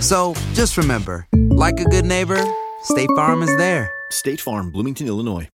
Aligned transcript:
So 0.00 0.34
just 0.54 0.76
remember, 0.76 1.26
like 1.32 1.80
a 1.80 1.84
good 1.84 2.04
neighbor, 2.04 2.42
State 2.82 3.08
Farm 3.16 3.42
is 3.42 3.56
there. 3.56 3.90
State 4.10 4.40
Farm, 4.40 4.70
Bloomington, 4.70 5.06
Illinois. 5.06 5.48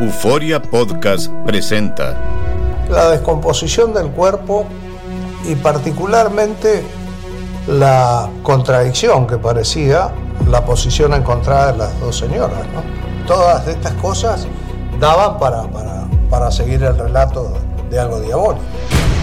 Euforia 0.00 0.62
Podcast 0.62 1.30
presenta 1.44 2.16
la 2.88 3.10
descomposición 3.10 3.92
del 3.92 4.08
cuerpo 4.10 4.66
y 5.46 5.54
particularmente 5.56 6.84
la 7.66 8.30
contradicción 8.42 9.26
que 9.26 9.36
parecía 9.36 10.10
la 10.48 10.64
posición 10.64 11.12
encontrada 11.14 11.72
de 11.72 11.78
las 11.78 12.00
dos 12.00 12.16
señoras. 12.16 12.66
¿no? 12.72 13.26
Todas 13.26 13.66
estas 13.66 13.92
cosas 13.94 14.46
daban 15.00 15.38
para, 15.38 15.64
para, 15.70 16.06
para 16.30 16.50
seguir 16.50 16.82
el 16.82 16.96
relato 16.96 17.52
de 17.90 17.98
algo 17.98 18.20
diabólico. 18.20 18.62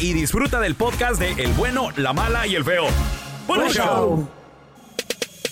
y 0.00 0.12
disfruta 0.12 0.60
del 0.60 0.74
podcast 0.74 1.18
de 1.18 1.32
El 1.42 1.52
bueno, 1.52 1.90
la 1.96 2.12
mala 2.12 2.46
y 2.46 2.56
el 2.56 2.64
feo. 2.64 2.84
¡Buen 3.46 3.70
show! 3.70 4.28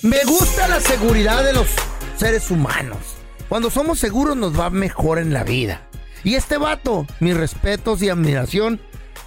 Me 0.02 0.22
gusta 0.24 0.68
la 0.68 0.80
seguridad 0.80 1.42
de 1.42 1.54
los 1.54 1.68
seres 2.16 2.50
humanos. 2.50 2.98
Cuando 3.48 3.70
somos 3.70 3.98
seguros 3.98 4.36
nos 4.36 4.58
va 4.58 4.68
mejor 4.68 5.18
en 5.18 5.32
la 5.32 5.42
vida. 5.44 5.88
Y 6.22 6.34
este 6.34 6.58
vato, 6.58 7.06
mis 7.20 7.36
respetos 7.36 8.02
y 8.02 8.10
admiración, 8.10 8.80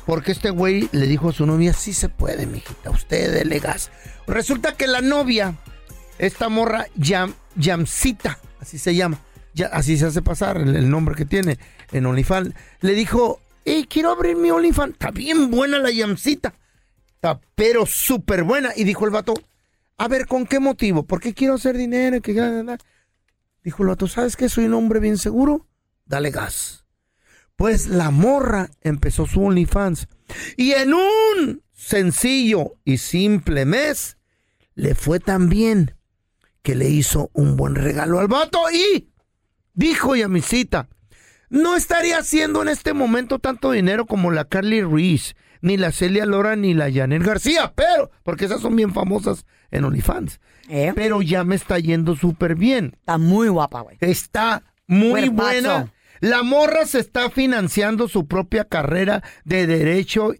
porque 0.06 0.32
este 0.32 0.52
güey 0.52 0.90
le 0.92 1.08
dijo 1.08 1.30
a 1.30 1.34
su 1.34 1.46
novia, 1.46 1.74
sí 1.74 1.94
se 1.94 2.10
puede, 2.10 2.46
mijita, 2.46 2.92
usted 2.92 3.34
dele 3.34 3.60
gas. 3.60 3.90
Resulta 4.28 4.76
que 4.76 4.86
la 4.86 5.02
novia, 5.02 5.56
esta 6.20 6.50
morra, 6.50 6.86
Yam, 6.96 7.34
Yamcita, 7.56 8.38
así 8.60 8.78
se 8.78 8.94
llama, 8.94 9.20
ya, 9.54 9.68
así 9.68 9.98
se 9.98 10.06
hace 10.06 10.22
pasar 10.22 10.58
el, 10.58 10.76
el 10.76 10.90
nombre 10.90 11.16
que 11.16 11.26
tiene 11.26 11.58
en 11.92 12.06
OnlyFans, 12.06 12.54
le 12.82 12.94
dijo, 12.94 13.40
hey, 13.66 13.86
quiero 13.90 14.12
abrir 14.12 14.36
mi 14.36 14.52
OnlyFans. 14.52 14.94
Está 14.94 15.12
bien 15.12 15.52
buena 15.52 15.80
la 15.80 15.92
Yamcita, 15.92 16.54
está 17.16 17.40
pero 17.56 17.86
súper 17.86 18.44
buena. 18.44 18.72
Y 18.76 18.84
dijo 18.84 19.06
el 19.06 19.12
vato, 19.12 19.34
a 19.98 20.08
ver, 20.08 20.28
¿con 20.28 20.46
qué 20.46 20.60
motivo? 20.60 21.06
¿Por 21.06 21.20
qué 21.20 21.34
quiero 21.34 21.56
hacer 21.56 21.78
dinero? 21.78 22.22
¿Qué-? 22.22 22.78
Dijo 23.64 23.84
el 23.84 23.90
vato, 23.90 24.08
¿sabes 24.08 24.36
qué? 24.36 24.50
Soy 24.50 24.66
un 24.66 24.74
hombre 24.74 25.00
bien 25.00 25.18
seguro. 25.18 25.68
Dale 26.06 26.32
gas. 26.32 26.86
Pues 27.56 27.88
la 27.88 28.12
morra 28.12 28.70
empezó 28.82 29.26
su 29.26 29.42
OnlyFans. 29.44 30.08
Y 30.58 30.72
en 30.72 30.94
un 30.94 31.64
sencillo 31.72 32.76
y 32.84 32.98
simple 32.98 33.66
mes, 33.66 34.18
le 34.76 34.96
fue 34.96 35.20
tan 35.20 35.50
bien 35.50 35.96
que 36.62 36.76
le 36.76 36.90
hizo 36.90 37.30
un 37.34 37.58
buen 37.58 37.76
regalo 37.76 38.20
al 38.20 38.28
vato 38.28 38.60
y 38.72 39.12
dijo 39.74 40.16
Yamisita, 40.16 40.90
no 41.54 41.76
estaría 41.76 42.18
haciendo 42.18 42.62
en 42.62 42.68
este 42.68 42.94
momento 42.94 43.38
tanto 43.40 43.72
dinero 43.72 44.06
como 44.06 44.32
la 44.32 44.46
Carly 44.46 44.82
Reese, 44.82 45.36
ni 45.62 45.78
la 45.78 45.92
Celia 45.92 46.26
Lora, 46.26 46.56
ni 46.56 46.74
la 46.74 46.92
Janet 46.92 47.22
García, 47.24 47.72
pero, 47.76 48.10
porque 48.24 48.46
esas 48.46 48.60
son 48.62 48.76
bien 48.76 48.94
famosas 48.94 49.46
en 49.72 49.86
OnlyFans. 49.86 50.40
Pero 50.68 51.22
ya 51.22 51.44
me 51.44 51.56
está 51.56 51.78
yendo 51.78 52.16
súper 52.16 52.56
bien. 52.56 52.96
Está 53.00 53.18
muy 53.18 53.48
guapa, 53.50 53.82
güey. 53.82 53.98
Está 54.02 54.64
muy 54.88 55.30
Cuerpazo. 55.30 55.42
buena. 55.44 55.94
La 56.22 56.42
morra 56.42 56.86
se 56.86 57.00
está 57.00 57.30
financiando 57.30 58.08
su 58.08 58.28
propia 58.28 58.66
carrera 58.66 59.24
de 59.46 59.68
derecho 59.68 60.32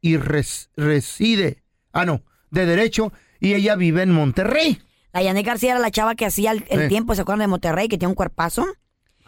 y 0.00 0.16
res- 0.18 0.70
reside. 0.76 1.62
Ah, 1.92 2.04
no, 2.04 2.22
de 2.50 2.66
derecho 2.66 3.12
y 3.40 3.54
ella 3.54 3.76
vive 3.76 4.02
en 4.02 4.10
Monterrey. 4.10 4.80
La 5.12 5.22
Yané 5.22 5.42
García 5.42 5.70
era 5.72 5.80
la 5.80 5.90
chava 5.90 6.14
que 6.16 6.26
hacía 6.26 6.52
el, 6.52 6.64
el 6.68 6.82
Sí. 6.82 6.88
tiempo, 6.88 7.14
¿se 7.14 7.22
acuerdan 7.22 7.40
de 7.40 7.46
Monterrey? 7.48 7.88
Que 7.88 7.96
tiene 7.98 8.10
un 8.10 8.14
cuerpazo. 8.16 8.66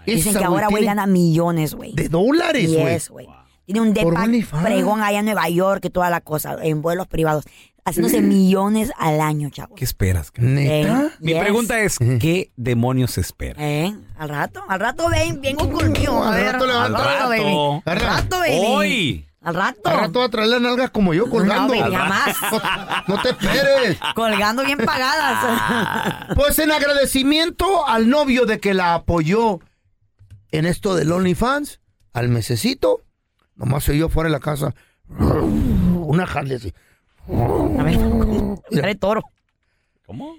Dicen 0.07 0.31
Esa, 0.31 0.39
que 0.41 0.45
ahora, 0.45 0.69
güey, 0.69 0.85
gana 0.85 1.07
millones, 1.07 1.75
güey. 1.75 1.93
De 1.95 2.09
dólares, 2.09 2.73
güey. 2.73 2.95
Yes, 2.95 3.09
güey. 3.11 3.29
Tiene 3.65 3.81
un 3.81 3.95
Por 3.95 4.15
depa 4.29 4.63
pregón 4.63 5.03
allá 5.03 5.21
en 5.21 5.27
Nueva 5.27 5.49
York 5.49 5.85
y 5.85 5.91
toda 5.91 6.11
la 6.11 6.21
cosa, 6.21 6.57
en 6.63 6.83
vuelos 6.83 7.07
privados. 7.07 7.45
Haciéndose 7.85 8.21
millones 8.21 8.93
al 8.97 9.21
año, 9.21 9.51
chavo. 9.51 9.75
¿Qué 9.75 9.85
esperas? 9.85 10.31
¿Neta? 10.37 11.03
Eh, 11.03 11.11
Mi 11.21 11.33
yes. 11.33 11.41
pregunta 11.43 11.81
es, 11.81 11.99
¿qué 12.21 12.53
demonios 12.57 13.19
espera? 13.19 13.61
Eh, 13.61 13.93
al 14.17 14.29
rato, 14.29 14.63
al 14.69 14.79
rato 14.79 15.09
ven, 15.09 15.41
vengo 15.41 15.69
conmigo. 15.71 16.23
A 16.23 16.29
al 16.33 16.35
ver, 16.41 16.53
rato 16.53 16.67
le 16.67 16.73
va 16.73 16.83
a 16.83 16.85
al 16.87 16.93
rato, 16.95 17.29
baby. 17.29 17.43
Al 17.85 17.93
Al 17.93 18.01
rato. 18.01 18.17
rato, 18.23 18.39
baby. 18.39 18.61
Hoy. 18.67 19.29
Al 19.41 19.55
rato. 19.57 19.81
Al 19.89 19.99
rato 19.99 20.19
va 20.21 20.25
a 20.27 20.29
traer 20.29 20.49
las 20.49 20.61
nalgas 20.61 20.91
como 20.91 21.13
yo 21.15 21.29
colgando. 21.29 21.75
No, 21.75 21.81
baby, 21.81 21.95
jamás. 21.95 22.37
No 23.09 23.21
te 23.21 23.31
esperes. 23.31 23.99
Colgando 24.15 24.65
bien 24.65 24.79
pagadas. 24.79 26.27
Pues 26.37 26.59
en 26.61 26.71
agradecimiento 26.71 27.87
al 27.89 28.09
novio 28.09 28.47
de 28.47 28.61
que 28.61 28.75
la 28.75 28.95
apoyó 28.95 29.59
en 30.53 30.67
esto 30.67 30.95
del 30.95 31.11
OnlyFans, 31.11 31.81
al 32.13 32.29
mesecito, 32.29 33.03
nomás 33.57 33.85
se 33.85 33.93
oyó 33.93 34.09
fuera 34.09 34.29
de 34.29 34.33
la 34.33 34.41
casa 34.41 34.75
una 36.13 36.25
Harley 36.25 36.57
así. 36.57 36.73
A 37.29 37.83
ver, 37.83 37.99
Eres 38.71 38.99
toro. 38.99 39.23
¿Cómo? 40.07 40.35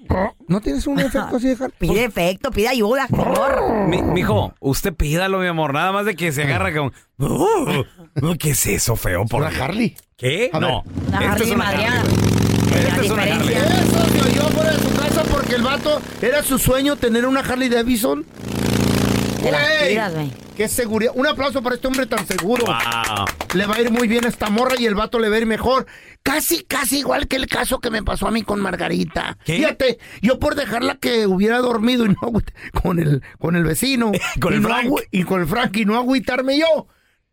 ¿No 0.48 0.62
tienes 0.62 0.86
un 0.88 1.00
efecto 1.00 1.36
así 1.38 1.48
de 1.48 1.54
Harley? 1.54 1.78
Pide 1.80 2.04
efecto, 2.04 2.52
pide 2.52 2.68
ayuda, 2.68 3.08
por 3.08 3.36
favor. 3.36 3.88
Mi, 3.88 4.02
mijo, 4.02 4.54
usted 4.60 4.94
pídalo, 4.94 5.40
mi 5.40 5.48
amor, 5.48 5.74
nada 5.74 5.92
más 5.92 6.06
de 6.06 6.16
que 6.16 6.32
se 6.32 6.44
agarra 6.44 6.72
con... 6.74 6.92
¿Qué 8.38 8.52
es 8.52 8.68
eso, 8.68 8.96
feo? 8.96 9.26
Por 9.26 9.42
Una 9.42 9.64
Harley. 9.64 9.96
¿Qué? 10.18 10.50
A. 10.54 10.60
No. 10.60 10.84
Una 11.08 11.20
Esta 11.20 11.32
Harley 11.32 11.48
es 11.48 11.56
una 11.56 11.64
madreada. 11.64 12.02
Harley, 12.02 12.88
Esta 12.88 13.02
es 13.02 13.12
una 13.12 13.24
Harley. 13.24 13.56
Eso 13.56 14.06
se 14.10 14.30
oyó 14.30 14.50
fuera 14.50 14.72
de 14.74 14.80
su 14.80 14.96
casa 14.96 15.24
porque 15.24 15.56
el 15.56 15.62
vato 15.64 16.02
era 16.22 16.44
su 16.44 16.60
sueño 16.60 16.96
tener 16.98 17.26
una 17.26 17.40
Harley 17.40 17.70
Davidson. 17.70 18.26
Te 19.44 19.52
las 19.52 19.78
Güey, 19.78 19.90
tiras, 19.90 20.14
güey. 20.14 20.32
Qué 20.56 20.68
seguridad. 20.68 21.12
Un 21.16 21.28
aplauso 21.28 21.62
para 21.62 21.76
este 21.76 21.88
hombre 21.88 22.06
tan 22.06 22.26
seguro. 22.28 22.66
Wow. 22.66 23.26
Le 23.56 23.66
va 23.66 23.76
a 23.76 23.82
ir 23.82 23.92
muy 23.92 24.08
bien 24.08 24.26
a 24.26 24.30
esta 24.30 24.50
morra 24.50 24.76
y 24.80 24.86
el 24.86 24.96
vato 24.96 25.20
le 25.20 25.30
va 25.30 25.36
a 25.36 25.40
ir 25.40 25.46
mejor. 25.46 25.86
Casi, 26.24 26.64
casi 26.64 27.00
igual 27.00 27.28
que 27.28 27.36
el 27.36 27.48
caso 27.48 27.80
que 27.80 27.90
me 27.90 28.02
pasó 28.04 28.28
a 28.28 28.32
mí 28.32 28.44
con 28.44 28.60
Margarita. 28.62 29.38
¿Qué? 29.44 29.58
Fíjate, 29.58 30.00
yo 30.22 30.40
por 30.40 30.56
dejarla 30.56 30.96
que 30.96 31.28
hubiera 31.28 31.58
dormido 31.60 32.06
y 32.06 32.10
no 32.10 32.42
con 32.82 33.00
el, 33.00 33.22
con 33.40 33.56
el 33.56 33.64
vecino. 33.64 34.12
Con 34.40 34.54
y 34.54 34.56
el 34.58 34.62
no 34.62 34.70
Frank. 34.70 34.92
y 35.12 35.24
con 35.24 35.42
el 35.42 35.48
Frank 35.48 35.76
y 35.78 35.86
no 35.86 35.98
agüitarme 35.98 36.58
yo. 36.58 36.88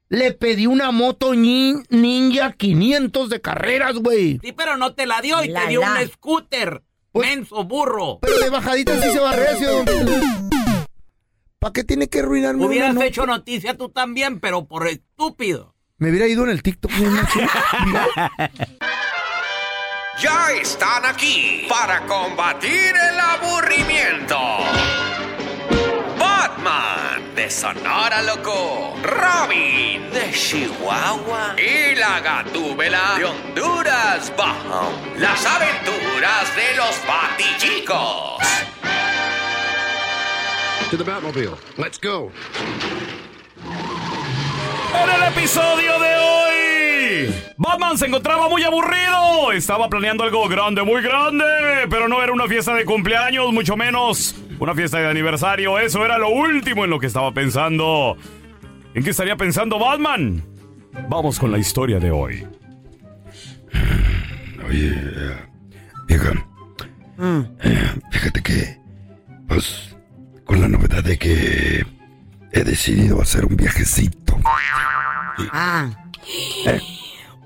Le 0.09 0.33
pedí 0.33 0.67
una 0.67 0.91
moto 0.91 1.35
Nin- 1.35 1.85
Ninja 1.91 2.53
500 2.53 3.29
de 3.29 3.41
carreras, 3.41 3.95
güey. 3.95 4.41
Sí, 4.43 4.51
pero 4.53 4.77
no 4.77 4.95
te 4.95 5.07
la 5.07 5.21
dio 5.21 5.45
y 5.45 5.49
La, 5.49 5.63
te 5.63 5.69
dio 5.69 5.83
la. 5.83 6.01
un 6.03 6.09
scooter. 6.09 6.83
Pues- 7.13 7.29
Menso, 7.29 7.63
burro. 7.65 8.19
Pero 8.21 8.39
de 8.39 8.51
bajadita 8.51 9.01
sí 9.01 9.11
se 9.13 9.21
va 9.21 9.33
recio. 9.37 9.85
¿Para 11.61 11.73
qué 11.75 11.85
tiene 11.85 12.09
que 12.09 12.21
arruinarme 12.21 12.61
una 12.63 12.69
Hubieras 12.69 12.95
nota? 12.95 13.07
hecho 13.07 13.27
noticia 13.27 13.77
tú 13.77 13.91
también, 13.91 14.41
pero 14.41 14.67
por 14.67 14.89
estúpido. 14.89 15.75
Me 15.99 16.09
hubiera 16.09 16.27
ido 16.27 16.43
en 16.45 16.51
el 16.51 16.63
TikTok. 16.63 16.91
Ya 20.23 20.53
están 20.53 21.07
aquí 21.07 21.67
para 21.67 22.05
combatir 22.05 22.93
el 22.95 23.19
aburrimiento. 23.19 24.37
Batman 26.19 27.35
de 27.35 27.51
Sonora 27.51 28.21
Loco, 28.21 28.97
Robin 29.03 30.11
de 30.11 30.31
Chihuahua 30.33 31.57
y 31.59 31.95
la 31.95 32.21
Gatúbela 32.21 33.15
de 33.17 33.25
Honduras 33.25 34.31
Bajo. 34.37 34.93
Las 35.17 35.47
aventuras 35.47 36.55
de 36.55 36.77
los 36.77 37.01
Batichicos. 37.07 38.43
To 40.91 40.97
the 40.97 41.05
Batmobile. 41.05 41.57
Let's 41.79 42.01
go. 42.01 42.33
En 44.93 45.09
el 45.09 45.33
episodio 45.33 45.93
de 46.01 46.17
hoy, 46.17 47.35
Batman 47.57 47.97
se 47.97 48.07
encontraba 48.07 48.49
muy 48.49 48.65
aburrido. 48.65 49.53
Estaba 49.53 49.89
planeando 49.89 50.25
algo 50.25 50.49
grande, 50.49 50.83
muy 50.83 51.01
grande, 51.01 51.45
pero 51.89 52.09
no 52.09 52.21
era 52.21 52.33
una 52.33 52.49
fiesta 52.49 52.75
de 52.75 52.85
cumpleaños, 52.85 53.53
mucho 53.53 53.77
menos 53.77 54.35
una 54.59 54.75
fiesta 54.75 54.99
de 54.99 55.09
aniversario. 55.09 55.79
Eso 55.79 56.05
era 56.05 56.19
lo 56.19 56.31
último 56.31 56.83
en 56.85 56.91
lo 56.91 56.99
que 56.99 57.07
estaba 57.07 57.33
pensando. 57.33 58.17
¿En 58.93 59.05
qué 59.05 59.11
estaría 59.11 59.37
pensando 59.37 59.79
Batman? 59.79 60.43
Vamos 61.09 61.39
con 61.39 61.53
la 61.53 61.59
historia 61.59 62.01
de 62.01 62.11
hoy. 62.11 62.45
Oye, 64.69 64.93
eh, 64.93 65.37
vieja, 66.09 66.33
eh, 67.63 67.95
fíjate 68.11 68.43
que, 68.43 68.77
pues, 69.47 69.90
con 70.51 70.61
la 70.61 70.67
novedad 70.67 71.05
de 71.05 71.17
que 71.17 71.87
he 72.51 72.65
decidido 72.65 73.23
hacer 73.23 73.45
un 73.45 73.55
viajecito. 73.55 74.37
Ah. 75.53 75.89
Eh. 76.67 76.81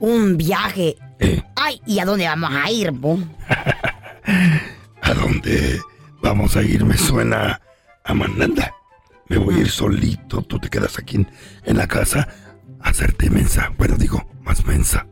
Un 0.00 0.38
viaje. 0.38 0.96
Eh. 1.18 1.42
Ay, 1.54 1.82
¿y 1.84 1.98
a 1.98 2.06
dónde 2.06 2.26
vamos 2.26 2.50
a 2.54 2.70
ir, 2.70 2.92
bo? 2.92 3.18
¿A 5.02 5.12
dónde 5.12 5.82
vamos 6.22 6.56
a 6.56 6.62
ir? 6.62 6.82
Me 6.86 6.96
suena 6.96 7.60
a 8.04 8.14
Mananda. 8.14 8.72
Me 9.28 9.36
voy 9.36 9.56
a 9.56 9.58
ir 9.58 9.70
solito, 9.70 10.40
tú 10.40 10.58
te 10.58 10.70
quedas 10.70 10.98
aquí 10.98 11.16
en, 11.16 11.30
en 11.64 11.76
la 11.76 11.86
casa 11.86 12.26
a 12.80 12.88
hacerte 12.88 13.28
mensa. 13.28 13.70
Bueno, 13.76 13.96
digo, 13.98 14.26
más 14.40 14.64
mensa. 14.64 15.06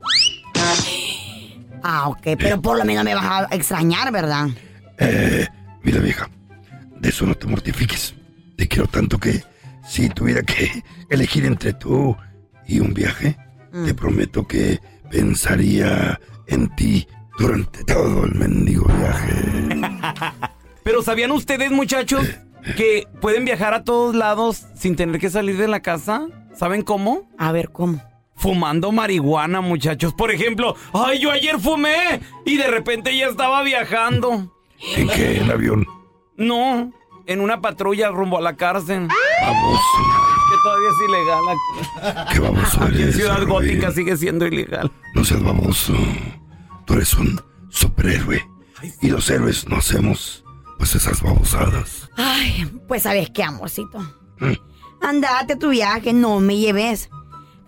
Ah, 1.83 2.09
ok, 2.09 2.23
pero 2.39 2.63
por 2.63 2.79
lo 2.79 2.87
menos 2.87 3.05
me 3.05 3.15
vas 3.15 3.51
a 3.51 3.55
extrañar, 3.55 4.11
¿verdad? 4.11 4.47
Eh, 4.97 5.47
mira, 5.83 6.01
vieja, 6.01 6.31
de 7.03 7.09
eso 7.09 7.27
no 7.27 7.35
te 7.35 7.49
mortifiques. 7.49 8.15
Te 8.57 8.69
quiero 8.69 8.87
tanto 8.87 9.19
que 9.19 9.43
si 9.87 10.09
tuviera 10.09 10.43
que 10.43 10.85
elegir 11.11 11.45
entre 11.45 11.73
tú 11.75 12.17
y 12.67 12.79
un 12.79 12.95
viaje, 12.95 13.37
te 13.85 13.93
prometo 13.93 14.47
que 14.47 14.79
pensaría 15.11 16.19
en 16.47 16.75
ti 16.77 17.07
durante 17.39 17.83
todo 17.85 18.25
el 18.25 18.35
mendigo 18.37 18.87
viaje. 18.87 19.35
Pero 20.85 21.03
¿sabían 21.03 21.33
ustedes, 21.33 21.73
muchachos, 21.73 22.25
que 22.77 23.09
pueden 23.21 23.45
viajar 23.45 23.75
a 23.75 23.83
todos 23.83 24.15
lados 24.15 24.65
sin 24.77 24.95
tener 24.95 25.21
que 25.21 25.31
salir 25.31 25.57
de 25.57 25.69
la 25.69 25.81
casa? 25.81 26.29
¿Saben 26.55 26.83
cómo? 26.83 27.29
A 27.37 27.51
ver, 27.51 27.71
¿cómo? 27.71 28.01
Fumando 28.37 28.93
marihuana, 28.93 29.61
muchachos. 29.61 30.15
Por 30.15 30.31
ejemplo, 30.31 30.77
ay, 30.93 31.19
yo 31.19 31.33
ayer 31.33 31.59
fumé 31.59 32.21
y 32.45 32.59
de 32.59 32.69
repente 32.69 33.17
ya 33.17 33.27
estaba 33.27 33.63
viajando. 33.65 34.55
¿En 34.97 35.09
qué? 35.09 35.39
¿En 35.39 35.51
avión? 35.51 35.87
No, 36.37 36.93
en 37.27 37.41
una 37.41 37.61
patrulla 37.61 38.11
rumbo 38.11 38.39
a 38.39 38.41
la 38.41 38.57
cárcel. 38.57 39.09
Vamos. 39.43 39.81
Que 40.51 40.59
todavía 40.63 40.89
es 40.89 41.09
ilegal 41.09 41.43
aquí. 41.49 42.35
Qué 42.35 42.39
baboso 42.41 42.83
Aquí 42.83 43.03
en 43.03 43.13
Ciudad. 43.13 43.47
Gótica 43.47 43.91
sigue 43.91 44.17
siendo 44.17 44.47
ilegal. 44.47 44.91
No 45.15 45.25
seas 45.25 45.43
baboso. 45.43 45.95
Tú 46.85 46.95
eres 46.95 47.15
un 47.15 47.41
superhéroe. 47.71 48.47
Y 49.01 49.09
los 49.09 49.31
héroes 49.31 49.69
no 49.69 49.77
hacemos, 49.77 50.45
pues, 50.77 50.95
esas 50.97 51.23
babosadas. 51.23 52.11
Ay, 52.17 52.69
pues 52.89 53.05
sabes 53.05 53.31
qué, 53.31 53.45
amorcito. 53.45 53.99
Andate 55.01 55.53
a 55.53 55.59
tu 55.59 55.71
viaje, 55.71 56.13
no 56.13 56.41
me 56.41 56.57
lleves. 56.57 57.09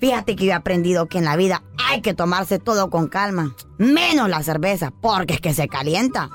Fíjate 0.01 0.35
que 0.35 0.47
yo 0.47 0.51
he 0.51 0.55
aprendido 0.55 1.07
que 1.07 1.19
en 1.19 1.25
la 1.25 1.37
vida 1.37 1.63
hay 1.89 2.03
que 2.03 2.15
tomarse 2.15 2.59
todo 2.59 2.91
con 2.91 3.07
calma. 3.09 3.55
Menos 3.79 4.29
la 4.29 4.43
cerveza, 4.43 4.91
porque 4.91 5.35
es 5.35 5.41
que 5.41 5.55
se 5.55 5.69
calienta. 5.69 6.31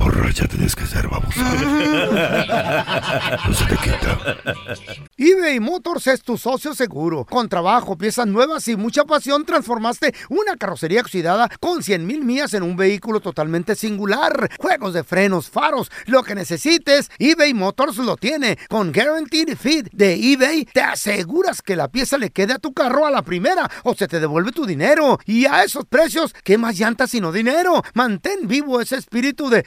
Porra, 0.00 0.30
ya 0.30 0.48
tienes 0.48 0.74
que 0.74 0.86
ser 0.86 1.06
babosa. 1.08 1.40
No 3.46 3.54
se 3.54 3.64
te 3.66 3.76
quita. 3.76 4.18
eBay 5.16 5.60
Motors 5.60 6.06
es 6.06 6.22
tu 6.22 6.38
socio 6.38 6.74
seguro. 6.74 7.24
Con 7.24 7.48
trabajo, 7.48 7.98
piezas 7.98 8.26
nuevas 8.26 8.66
y 8.68 8.76
mucha 8.76 9.04
pasión, 9.04 9.44
transformaste 9.44 10.14
una 10.30 10.56
carrocería 10.56 11.00
oxidada 11.00 11.50
con 11.60 11.82
100 11.82 12.06
mil 12.06 12.24
millas 12.24 12.54
en 12.54 12.62
un 12.62 12.76
vehículo 12.76 13.20
totalmente 13.20 13.74
singular. 13.74 14.50
Juegos 14.58 14.94
de 14.94 15.04
frenos, 15.04 15.50
faros, 15.50 15.90
lo 16.06 16.22
que 16.22 16.34
necesites, 16.34 17.10
eBay 17.18 17.52
Motors 17.52 17.98
lo 17.98 18.16
tiene. 18.16 18.58
Con 18.68 18.92
Guaranteed 18.92 19.56
Fit 19.56 19.88
de 19.92 20.14
eBay, 20.14 20.64
te 20.64 20.80
aseguras 20.80 21.60
que 21.60 21.76
la 21.76 21.88
pieza 21.88 22.16
le 22.16 22.30
quede 22.30 22.54
a 22.54 22.58
tu 22.58 22.72
carro 22.72 23.04
a 23.04 23.10
la 23.10 23.22
primera 23.22 23.70
o 23.84 23.94
se 23.94 24.08
te 24.08 24.20
devuelve 24.20 24.52
tu 24.52 24.64
dinero. 24.64 25.18
Y 25.26 25.44
a 25.44 25.64
esos 25.64 25.84
precios, 25.84 26.34
¿qué 26.44 26.56
más 26.56 26.78
llantas 26.78 27.10
sino 27.10 27.32
dinero? 27.32 27.82
Mantén 27.94 28.48
vivo 28.48 28.80
ese 28.80 28.96
espíritu 28.96 29.50
de 29.50 29.66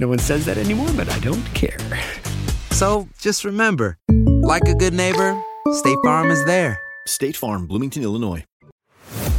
no 0.00 0.08
one 0.08 0.18
says 0.18 0.46
that 0.46 0.56
anymore, 0.56 0.88
but 0.96 1.08
I 1.10 1.18
don't 1.20 1.44
care. 1.54 1.78
So 2.72 3.06
just 3.18 3.44
remember, 3.44 3.98
like 4.08 4.66
a 4.66 4.74
good 4.74 4.94
neighbor, 4.94 5.40
State 5.72 5.98
Farm 6.02 6.30
is 6.30 6.44
there. 6.46 6.80
State 7.06 7.36
Farm, 7.36 7.66
Bloomington, 7.66 8.02
Illinois. 8.02 8.44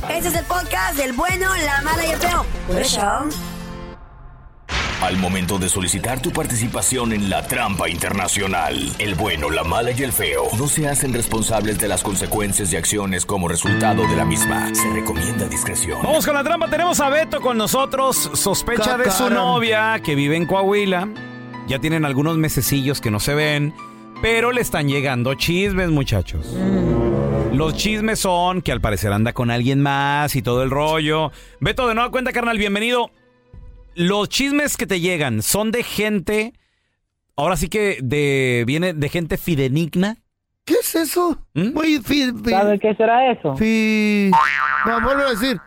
Este 0.09 0.27
es 0.27 0.35
el 0.35 0.45
podcast 0.45 0.97
del 0.97 1.13
bueno, 1.13 1.47
la 1.65 1.81
mala 1.81 2.05
y 2.05 2.11
el 2.11 2.19
feo. 2.19 2.45
Por 2.67 2.79
eso. 2.79 3.60
Al 5.01 5.17
momento 5.17 5.57
de 5.57 5.67
solicitar 5.67 6.21
tu 6.21 6.29
participación 6.29 7.11
en 7.11 7.27
la 7.27 7.47
trampa 7.47 7.89
internacional, 7.89 8.93
el 8.99 9.15
bueno, 9.15 9.49
la 9.49 9.63
mala 9.63 9.89
y 9.89 10.03
el 10.03 10.11
feo 10.11 10.43
no 10.55 10.67
se 10.67 10.87
hacen 10.87 11.11
responsables 11.11 11.79
de 11.79 11.87
las 11.87 12.03
consecuencias 12.03 12.71
y 12.71 12.75
acciones 12.75 13.25
como 13.25 13.47
resultado 13.47 14.07
de 14.07 14.15
la 14.15 14.25
misma. 14.25 14.69
Se 14.75 14.87
recomienda 14.93 15.47
discreción. 15.47 16.03
Vamos 16.03 16.23
con 16.23 16.35
la 16.35 16.43
trampa. 16.43 16.69
Tenemos 16.69 16.99
a 16.99 17.09
Beto 17.09 17.41
con 17.41 17.57
nosotros. 17.57 18.29
Sospecha 18.35 18.95
de 18.95 19.09
su 19.09 19.31
novia 19.31 19.99
que 20.03 20.13
vive 20.13 20.37
en 20.37 20.45
Coahuila. 20.45 21.09
Ya 21.67 21.79
tienen 21.79 22.05
algunos 22.05 22.37
mesecillos 22.37 23.01
que 23.01 23.09
no 23.09 23.19
se 23.19 23.33
ven. 23.33 23.73
Pero 24.21 24.51
le 24.51 24.61
están 24.61 24.87
llegando 24.87 25.33
chismes, 25.33 25.89
muchachos. 25.89 26.45
Los 27.51 27.75
chismes 27.75 28.19
son 28.19 28.61
que 28.61 28.71
al 28.71 28.81
parecer 28.81 29.11
anda 29.11 29.33
con 29.33 29.49
alguien 29.49 29.81
más 29.81 30.35
y 30.35 30.43
todo 30.43 30.61
el 30.61 30.69
rollo. 30.69 31.31
Beto, 31.59 31.87
de 31.87 31.95
nueva 31.95 32.11
cuenta, 32.11 32.31
carnal, 32.31 32.59
bienvenido. 32.59 33.11
Los 33.95 34.29
chismes 34.29 34.77
que 34.77 34.87
te 34.87 34.99
llegan 34.99 35.41
son 35.41 35.71
de 35.71 35.83
gente. 35.83 36.53
Ahora 37.35 37.55
sí 37.57 37.67
que 37.69 37.97
de 38.01 38.63
viene 38.67 38.93
de 38.93 39.09
gente 39.09 39.37
fidenigna. 39.37 40.17
¿Qué 40.65 40.75
es 40.75 40.93
eso? 40.95 41.45
Muy 41.53 41.99
fi, 41.99 42.31
fi- 42.43 42.51
¿Sabe 42.51 42.79
qué 42.79 42.93
será 42.95 43.31
eso? 43.31 43.55
fi- 43.55 44.31
No, 44.85 45.01
vuelvo 45.01 45.23
a 45.23 45.31
decir. 45.31 45.59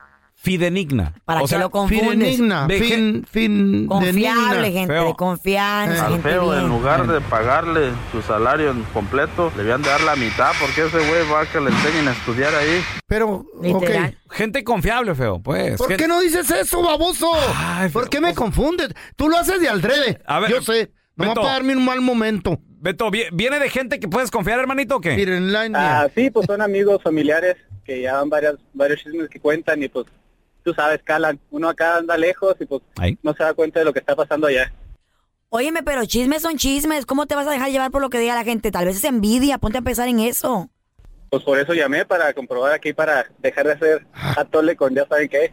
Fidenigna. 0.45 1.15
¿Para 1.25 1.41
qué 1.49 1.57
lo 1.59 1.71
confundes? 1.71 2.11
Fidenigna. 2.11 2.67
de 2.67 2.79
Fin, 2.79 3.27
fin, 3.31 3.87
Confiable, 3.87 4.71
gente 4.73 4.93
Feo. 4.93 5.07
de 5.07 5.15
confianza, 5.15 6.09
gente 6.11 6.29
feo, 6.29 6.55
en 6.55 6.69
lugar 6.69 7.07
de 7.07 7.21
pagarle 7.23 7.91
su 8.13 8.21
salario 8.21 8.71
en 8.71 8.83
completo, 8.93 9.51
le 9.57 9.63
debían 9.63 9.81
de 9.81 9.89
dar 9.89 10.03
la 10.03 10.17
mitad 10.17 10.53
porque 10.61 10.83
ese 10.83 10.99
güey 10.99 11.27
va 11.33 11.41
a 11.41 11.47
que 11.47 11.59
le 11.61 11.71
enseñen 11.71 12.09
a 12.09 12.13
estudiar 12.13 12.55
ahí. 12.55 12.83
Pero. 13.07 13.47
Gente 14.31 14.63
confiable, 14.65 15.15
feo, 15.15 15.41
pues. 15.43 15.79
¿Por 15.79 15.97
qué 15.97 16.07
no 16.07 16.21
dices 16.21 16.51
eso, 16.51 16.83
baboso? 16.83 17.33
¿Por 17.93 18.11
qué 18.11 18.21
me 18.21 18.35
confundes? 18.35 18.91
Tú 19.17 19.29
lo 19.31 19.39
haces 19.39 19.61
de 19.61 19.69
aldrede. 19.71 20.21
A 20.27 20.41
ver, 20.41 20.51
Yo 20.51 20.61
sé. 20.63 20.93
No 21.17 21.29
Beto. 21.29 21.41
para 21.43 21.53
darme 21.55 21.77
un 21.77 21.85
mal 21.85 22.01
momento. 22.01 22.59
Beto, 22.81 23.09
¿vi- 23.11 23.27
¿viene 23.33 23.61
de 23.61 23.71
gente 23.71 24.01
que 24.01 24.09
puedes 24.09 24.31
confiar, 24.33 24.59
hermanito, 24.59 24.97
o 24.97 25.01
qué? 25.01 25.15
Miren, 25.15 25.53
la 25.53 25.69
Ah, 25.75 26.09
sí, 26.15 26.29
pues 26.31 26.45
son 26.47 26.61
amigos 26.61 27.01
familiares 27.03 27.57
que 27.85 28.03
ya 28.03 28.15
van 28.15 28.29
varias, 28.29 28.57
varios 28.73 29.01
chismes 29.01 29.29
que 29.31 29.39
cuentan 29.39 29.81
y 29.83 29.89
pues 29.89 30.07
tú 30.65 30.75
sabes, 30.75 31.01
calan. 31.05 31.39
Uno 31.51 31.69
acá 31.69 31.99
anda 31.99 32.17
lejos 32.17 32.57
y 32.59 32.65
pues 32.67 32.83
Ahí. 32.99 33.19
no 33.23 33.35
se 33.35 33.45
da 33.45 33.55
cuenta 33.55 33.79
de 33.79 33.85
lo 33.85 33.93
que 33.93 34.01
está 34.01 34.17
pasando 34.17 34.47
allá. 34.49 34.73
Óyeme, 35.51 35.83
pero 35.85 36.05
chismes 36.05 36.43
son 36.43 36.57
chismes. 36.57 37.07
¿Cómo 37.07 37.27
te 37.27 37.37
vas 37.37 37.47
a 37.47 37.51
dejar 37.53 37.71
llevar 37.71 37.91
por 37.93 38.01
lo 38.01 38.11
que 38.11 38.19
diga 38.19 38.35
la 38.35 38.43
gente? 38.43 38.73
Tal 38.73 38.87
vez 38.87 38.97
es 38.97 39.05
envidia. 39.05 39.59
Ponte 39.59 39.79
a 39.79 39.83
pensar 39.83 40.09
en 40.09 40.19
eso. 40.19 40.69
Pues 41.31 41.45
por 41.45 41.59
eso 41.59 41.75
llamé 41.75 42.05
para 42.05 42.33
comprobar 42.33 42.73
aquí, 42.73 42.93
para 42.93 43.27
dejar 43.39 43.67
de 43.67 43.73
hacer 43.73 44.07
atole 44.37 44.75
con 44.77 44.95
ya 44.95 45.07
saben 45.07 45.29
qué. 45.29 45.53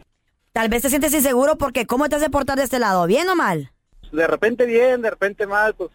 Tal 0.53 0.69
vez 0.69 0.81
te 0.81 0.89
sientes 0.89 1.13
inseguro 1.13 1.57
porque 1.57 1.85
¿cómo 1.85 2.09
te 2.09 2.15
has 2.15 2.21
de 2.21 2.29
portar 2.29 2.57
de 2.57 2.63
este 2.63 2.79
lado? 2.79 3.05
¿Bien 3.05 3.27
o 3.29 3.35
mal? 3.35 3.71
De 4.11 4.27
repente 4.27 4.65
bien, 4.65 5.01
de 5.01 5.09
repente 5.09 5.47
mal, 5.47 5.73
pues 5.75 5.89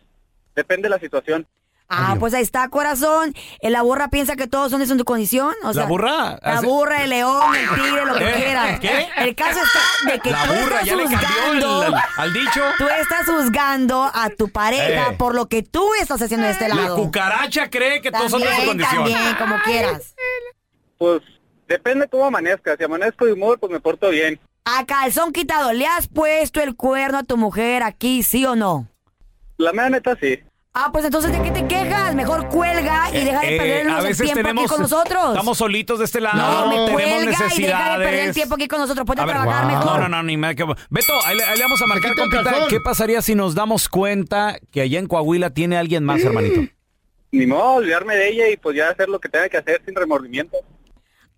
depende 0.54 0.84
de 0.86 0.90
la 0.90 0.98
situación. 1.00 1.46
Ah, 1.88 2.16
pues 2.18 2.34
ahí 2.34 2.42
está, 2.42 2.68
corazón. 2.68 3.32
Eh, 3.60 3.70
La 3.70 3.82
burra 3.82 4.08
piensa 4.08 4.34
que 4.34 4.46
todos 4.48 4.70
son 4.72 4.80
de 4.80 4.86
su 4.86 5.04
condición. 5.04 5.54
O 5.62 5.68
¿La 5.68 5.72
sea, 5.72 5.84
burra? 5.86 6.38
La 6.42 6.58
Hace- 6.58 6.66
burra, 6.66 7.04
el 7.04 7.10
león, 7.10 7.54
el 7.54 7.68
tigre, 7.80 8.04
lo 8.06 8.14
que 8.14 8.28
¿Eh? 8.28 8.34
quieras. 8.34 8.80
¿Qué? 8.80 9.08
El 9.18 9.34
caso 9.36 9.60
está 9.62 10.12
de 10.12 10.18
que 10.18 10.30
La 10.30 10.42
tú 10.46 10.48
burra, 10.54 10.62
estás 10.80 10.84
ya 10.84 10.96
le 10.96 11.02
cambió 11.04 11.18
juzgando. 11.28 11.82
el- 11.84 11.94
al 12.16 12.32
dicho. 12.32 12.60
Tú 12.78 12.84
estás 12.88 13.26
juzgando 13.26 14.10
a 14.12 14.30
tu 14.30 14.48
pareja 14.48 15.10
Eh. 15.12 15.16
por 15.16 15.34
lo 15.36 15.46
que 15.48 15.62
tú 15.62 15.86
estás 16.00 16.20
haciendo 16.22 16.46
de 16.46 16.52
este 16.54 16.68
La 16.68 16.74
lado. 16.74 16.96
cucaracha 16.96 17.70
cree 17.70 18.00
que 18.02 18.10
todos 18.10 18.30
son 18.32 18.40
de 18.40 18.56
su 18.56 18.64
condición. 18.66 18.94
también, 18.96 19.34
como 19.38 19.56
quieras. 19.62 20.14
Pues 20.98 21.22
depende 21.68 22.08
cómo 22.08 22.26
amanezca. 22.26 22.76
Si 22.76 22.82
amanezco 22.84 23.26
de 23.26 23.32
humor, 23.34 23.58
pues 23.60 23.70
me 23.70 23.80
porto 23.80 24.08
bien. 24.10 24.40
A 24.64 24.84
calzón 24.86 25.32
quitado, 25.32 25.72
¿le 25.72 25.86
has 25.86 26.08
puesto 26.08 26.60
el 26.60 26.74
cuerno 26.74 27.18
a 27.18 27.22
tu 27.22 27.36
mujer 27.36 27.84
aquí, 27.84 28.24
sí 28.24 28.44
o 28.44 28.56
no? 28.56 28.88
La 29.58 29.72
mera 29.72 29.90
neta 29.90 30.16
sí. 30.20 30.40
Ah, 30.78 30.90
pues 30.92 31.06
entonces, 31.06 31.32
¿de 31.32 31.40
qué 31.40 31.50
te 31.52 31.66
quejas? 31.66 32.14
Mejor 32.14 32.48
cuelga 32.48 33.08
y 33.10 33.24
deja 33.24 33.40
de 33.40 33.54
Eh, 33.54 33.58
perdernos 33.58 34.04
a 34.04 34.08
el 34.08 34.14
tiempo 34.16 34.34
tenemos, 34.34 34.64
aquí 34.64 34.68
con 34.68 34.82
nosotros. 34.82 35.28
Estamos 35.30 35.56
solitos 35.56 35.98
de 36.00 36.04
este 36.04 36.20
lado. 36.20 36.36
no, 36.36 36.66
me 36.68 36.74
tenemos 36.74 36.92
cuelga 36.92 37.38
y 37.56 37.62
deja 37.62 37.98
de 37.98 38.04
perder 38.04 38.24
el 38.28 38.34
tiempo 38.34 38.54
aquí 38.56 38.68
con 38.68 38.80
nosotros. 38.80 39.06
Ponte 39.06 39.22
a, 39.22 39.24
A 39.24 39.26
ver, 39.26 39.36
trabajar 39.36 39.64
no, 39.64 39.68
mejor. 39.78 40.00
no, 40.02 40.08
no, 40.10 40.22
ni 40.22 40.36
me... 40.36 40.54
que- 40.54 40.64
Beto, 40.90 41.12
ahí, 41.24 41.34
le- 41.38 41.44
ahí 41.44 41.56
le 41.56 41.62
vamos 41.62 41.80
a 41.80 41.86
marcar, 41.86 42.10
el 42.10 42.16
compita. 42.18 42.66
¿Qué 42.68 42.78
pasaría 42.80 43.22
si 43.22 43.34
nos 43.34 43.54
damos 43.54 43.88
cuenta 43.88 44.58
que 44.70 44.82
allá 44.82 44.98
en 44.98 45.06
Coahuila 45.06 45.48
tiene 45.48 45.78
alguien 45.78 46.04
más, 46.04 46.20
hermanito? 46.22 46.60
Ni 47.32 47.46
modo, 47.46 47.76
olvidarme 47.76 48.14
de 48.14 48.28
ella 48.28 48.48
y 48.50 48.58
pues 48.58 48.76
ya 48.76 48.90
hacer 48.90 49.08
lo 49.08 49.18
que 49.18 49.30
tenga 49.30 49.48
que 49.48 49.56
hacer 49.56 49.80
sin 49.86 49.94
remordimiento. 49.94 50.58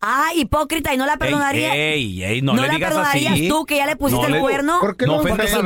Ah, 0.01 0.31
hipócrita, 0.35 0.93
¿y 0.95 0.97
no 0.97 1.07
la 1.07 1.17
perdonaría? 1.17 1.75
Ey, 1.75 2.23
ey, 2.23 2.25
ey, 2.25 2.43
no, 2.43 2.55
le 2.55 2.63
la 2.69 2.75
digas 2.75 2.91
perdonarías 2.91 3.33
así. 3.35 3.49
tú 3.49 3.65
que 3.67 3.77
ya 3.77 3.87
le 3.87 3.95
pusiste 3.97 4.23
No 4.23 4.27
el 4.29 4.33
le- 4.35 4.41
cuerno? 4.41 4.79
¿Por 4.81 4.97
qué 4.97 5.07
No 5.07 5.17
ofendas 5.19 5.53
a. 5.55 5.61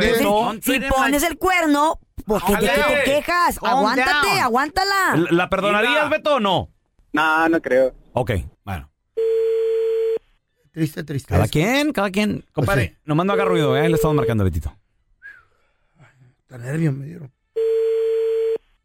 Si 0.63 0.81
pones 0.91 1.23
el 1.23 1.37
cuerno, 1.39 1.99
¿por 2.27 2.45
qué, 2.45 2.53
¿de 2.57 2.61
qué 2.61 2.83
te 2.97 3.05
quejas? 3.05 3.59
Calm 3.59 3.79
Aguántate, 3.79 4.29
down. 4.29 4.39
aguántala. 4.41 5.17
¿La- 5.17 5.31
¿La 5.31 5.49
perdonarías, 5.49 6.11
Beto, 6.11 6.37
o 6.37 6.41
no? 6.41 6.69
No, 7.13 7.49
no 7.49 7.61
creo. 7.61 7.95
Ok, 8.15 8.31
bueno. 8.65 8.89
Triste, 10.73 11.05
triste. 11.05 11.35
Cada 11.35 11.49
quien, 11.49 11.93
cada 11.93 12.11
quien. 12.11 12.45
Compadre, 12.53 12.87
Pues 12.87 12.97
sí. 12.97 13.03
nomás 13.05 13.27
no 13.27 13.33
haga 13.35 13.45
ruido, 13.45 13.77
¿eh? 13.77 13.89
Le 13.89 13.95
estamos 13.97 14.17
marcando, 14.17 14.45
Betito. 14.45 14.75
Hasta 15.99 16.59
nervios 16.59 16.95
me 16.95 17.07
dieron. 17.07 17.33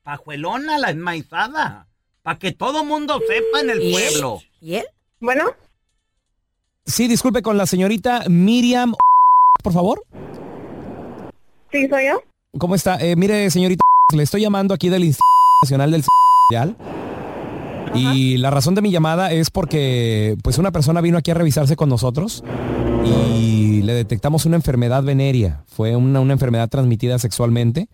Pajuelona 0.03 0.77
la 0.77 0.89
enmaizada. 0.91 1.87
Para 2.23 2.39
que 2.39 2.51
todo 2.51 2.83
mundo 2.83 3.21
sepa 3.25 3.61
en 3.61 3.69
el 3.69 3.81
¿Y 3.81 3.95
él? 3.95 4.09
pueblo. 4.11 4.39
¿Y 4.61 4.75
él? 4.75 4.85
Bueno, 5.19 5.45
Sí, 6.85 7.07
disculpe 7.09 7.41
con 7.41 7.57
la 7.57 7.65
señorita 7.65 8.23
Miriam, 8.29 8.93
por 9.61 9.73
favor. 9.73 10.03
sí, 11.71 11.87
soy 11.89 12.05
yo. 12.07 12.21
¿Cómo 12.57 12.75
está? 12.75 12.97
Eh, 12.97 13.15
mire, 13.15 13.49
señorita, 13.51 13.81
le 14.15 14.23
estoy 14.23 14.41
llamando 14.41 14.73
aquí 14.73 14.89
del 14.89 15.03
Instituto 15.03 15.27
Nacional 15.63 15.91
del 15.91 16.03
Social. 16.49 16.77
Y 17.93 18.37
la 18.37 18.51
razón 18.51 18.75
de 18.75 18.81
mi 18.81 18.91
llamada 18.91 19.31
es 19.31 19.49
porque 19.49 20.37
pues 20.43 20.57
una 20.57 20.71
persona 20.71 21.01
vino 21.01 21.17
aquí 21.17 21.31
a 21.31 21.33
revisarse 21.33 21.75
con 21.75 21.89
nosotros 21.89 22.43
y 23.03 23.81
le 23.81 23.93
detectamos 23.93 24.45
una 24.45 24.55
enfermedad 24.55 25.03
venérea. 25.03 25.63
Fue 25.67 25.95
una, 25.95 26.19
una 26.19 26.33
enfermedad 26.33 26.69
transmitida 26.69 27.17
sexualmente. 27.17 27.87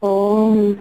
Oh, 0.00 0.74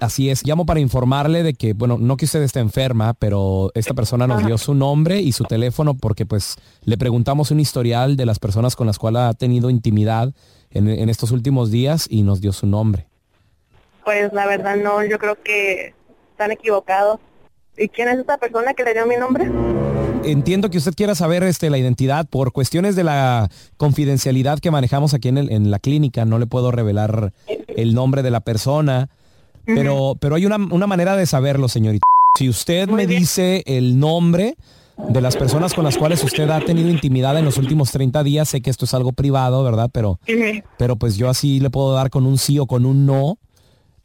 Así 0.00 0.30
es, 0.30 0.46
llamo 0.46 0.64
para 0.64 0.78
informarle 0.78 1.42
de 1.42 1.54
que, 1.54 1.72
bueno, 1.72 1.98
no 1.98 2.16
que 2.16 2.26
usted 2.26 2.42
esté 2.42 2.60
enferma, 2.60 3.14
pero 3.14 3.72
esta 3.74 3.94
persona 3.94 4.28
nos 4.28 4.46
dio 4.46 4.56
su 4.56 4.74
nombre 4.74 5.20
y 5.20 5.32
su 5.32 5.44
teléfono 5.44 5.94
porque 5.94 6.24
pues 6.24 6.56
le 6.84 6.96
preguntamos 6.96 7.50
un 7.50 7.58
historial 7.58 8.16
de 8.16 8.24
las 8.24 8.38
personas 8.38 8.76
con 8.76 8.86
las 8.86 8.98
cuales 8.98 9.22
ha 9.22 9.34
tenido 9.34 9.70
intimidad 9.70 10.32
en, 10.72 10.88
en 10.88 11.08
estos 11.08 11.30
últimos 11.32 11.70
días 11.70 12.06
y 12.10 12.22
nos 12.22 12.40
dio 12.40 12.52
su 12.52 12.66
nombre. 12.66 13.06
pues 14.04 14.32
la 14.32 14.46
verdad 14.46 14.76
no, 14.76 15.04
yo 15.04 15.18
creo 15.18 15.36
que 15.42 15.94
están 16.32 16.50
equivocados. 16.50 17.20
¿Y 17.76 17.88
quién 17.88 18.08
es 18.08 18.18
esa 18.18 18.38
persona 18.38 18.74
que 18.74 18.82
le 18.82 18.92
dio 18.92 19.06
mi 19.06 19.16
nombre? 19.16 19.48
Entiendo 20.24 20.68
que 20.68 20.78
usted 20.78 20.94
quiera 20.94 21.14
saber 21.14 21.44
este, 21.44 21.70
la 21.70 21.78
identidad 21.78 22.26
por 22.28 22.52
cuestiones 22.52 22.96
de 22.96 23.04
la 23.04 23.48
confidencialidad 23.76 24.58
que 24.58 24.70
manejamos 24.72 25.14
aquí 25.14 25.28
en, 25.28 25.38
el- 25.38 25.52
en 25.52 25.70
la 25.70 25.78
clínica. 25.78 26.24
No 26.24 26.38
le 26.40 26.46
puedo 26.46 26.70
revelar 26.72 27.32
el 27.68 27.94
nombre 27.94 28.22
de 28.22 28.30
la 28.30 28.40
persona, 28.40 29.08
pero, 29.64 30.16
pero 30.18 30.34
hay 30.34 30.44
una, 30.46 30.56
una 30.56 30.86
manera 30.88 31.14
de 31.16 31.26
saberlo, 31.26 31.68
señorita. 31.68 32.04
Si 32.36 32.48
usted 32.48 32.88
me 32.88 33.06
dice 33.06 33.62
el 33.66 33.98
nombre 34.00 34.56
de 34.98 35.20
las 35.20 35.36
personas 35.36 35.74
con 35.74 35.84
las 35.84 35.96
cuales 35.96 36.22
usted 36.24 36.50
ha 36.50 36.60
tenido 36.60 36.88
intimidad 36.90 37.38
en 37.38 37.44
los 37.44 37.56
últimos 37.56 37.92
30 37.92 38.22
días, 38.24 38.48
sé 38.48 38.60
que 38.60 38.70
esto 38.70 38.84
es 38.84 38.94
algo 38.94 39.12
privado, 39.12 39.62
¿verdad? 39.64 39.88
Pero, 39.92 40.18
pero 40.76 40.96
pues 40.96 41.16
yo 41.16 41.28
así 41.28 41.60
le 41.60 41.70
puedo 41.70 41.94
dar 41.94 42.10
con 42.10 42.26
un 42.26 42.36
sí 42.38 42.58
o 42.58 42.66
con 42.66 42.84
un 42.84 43.06
no. 43.06 43.38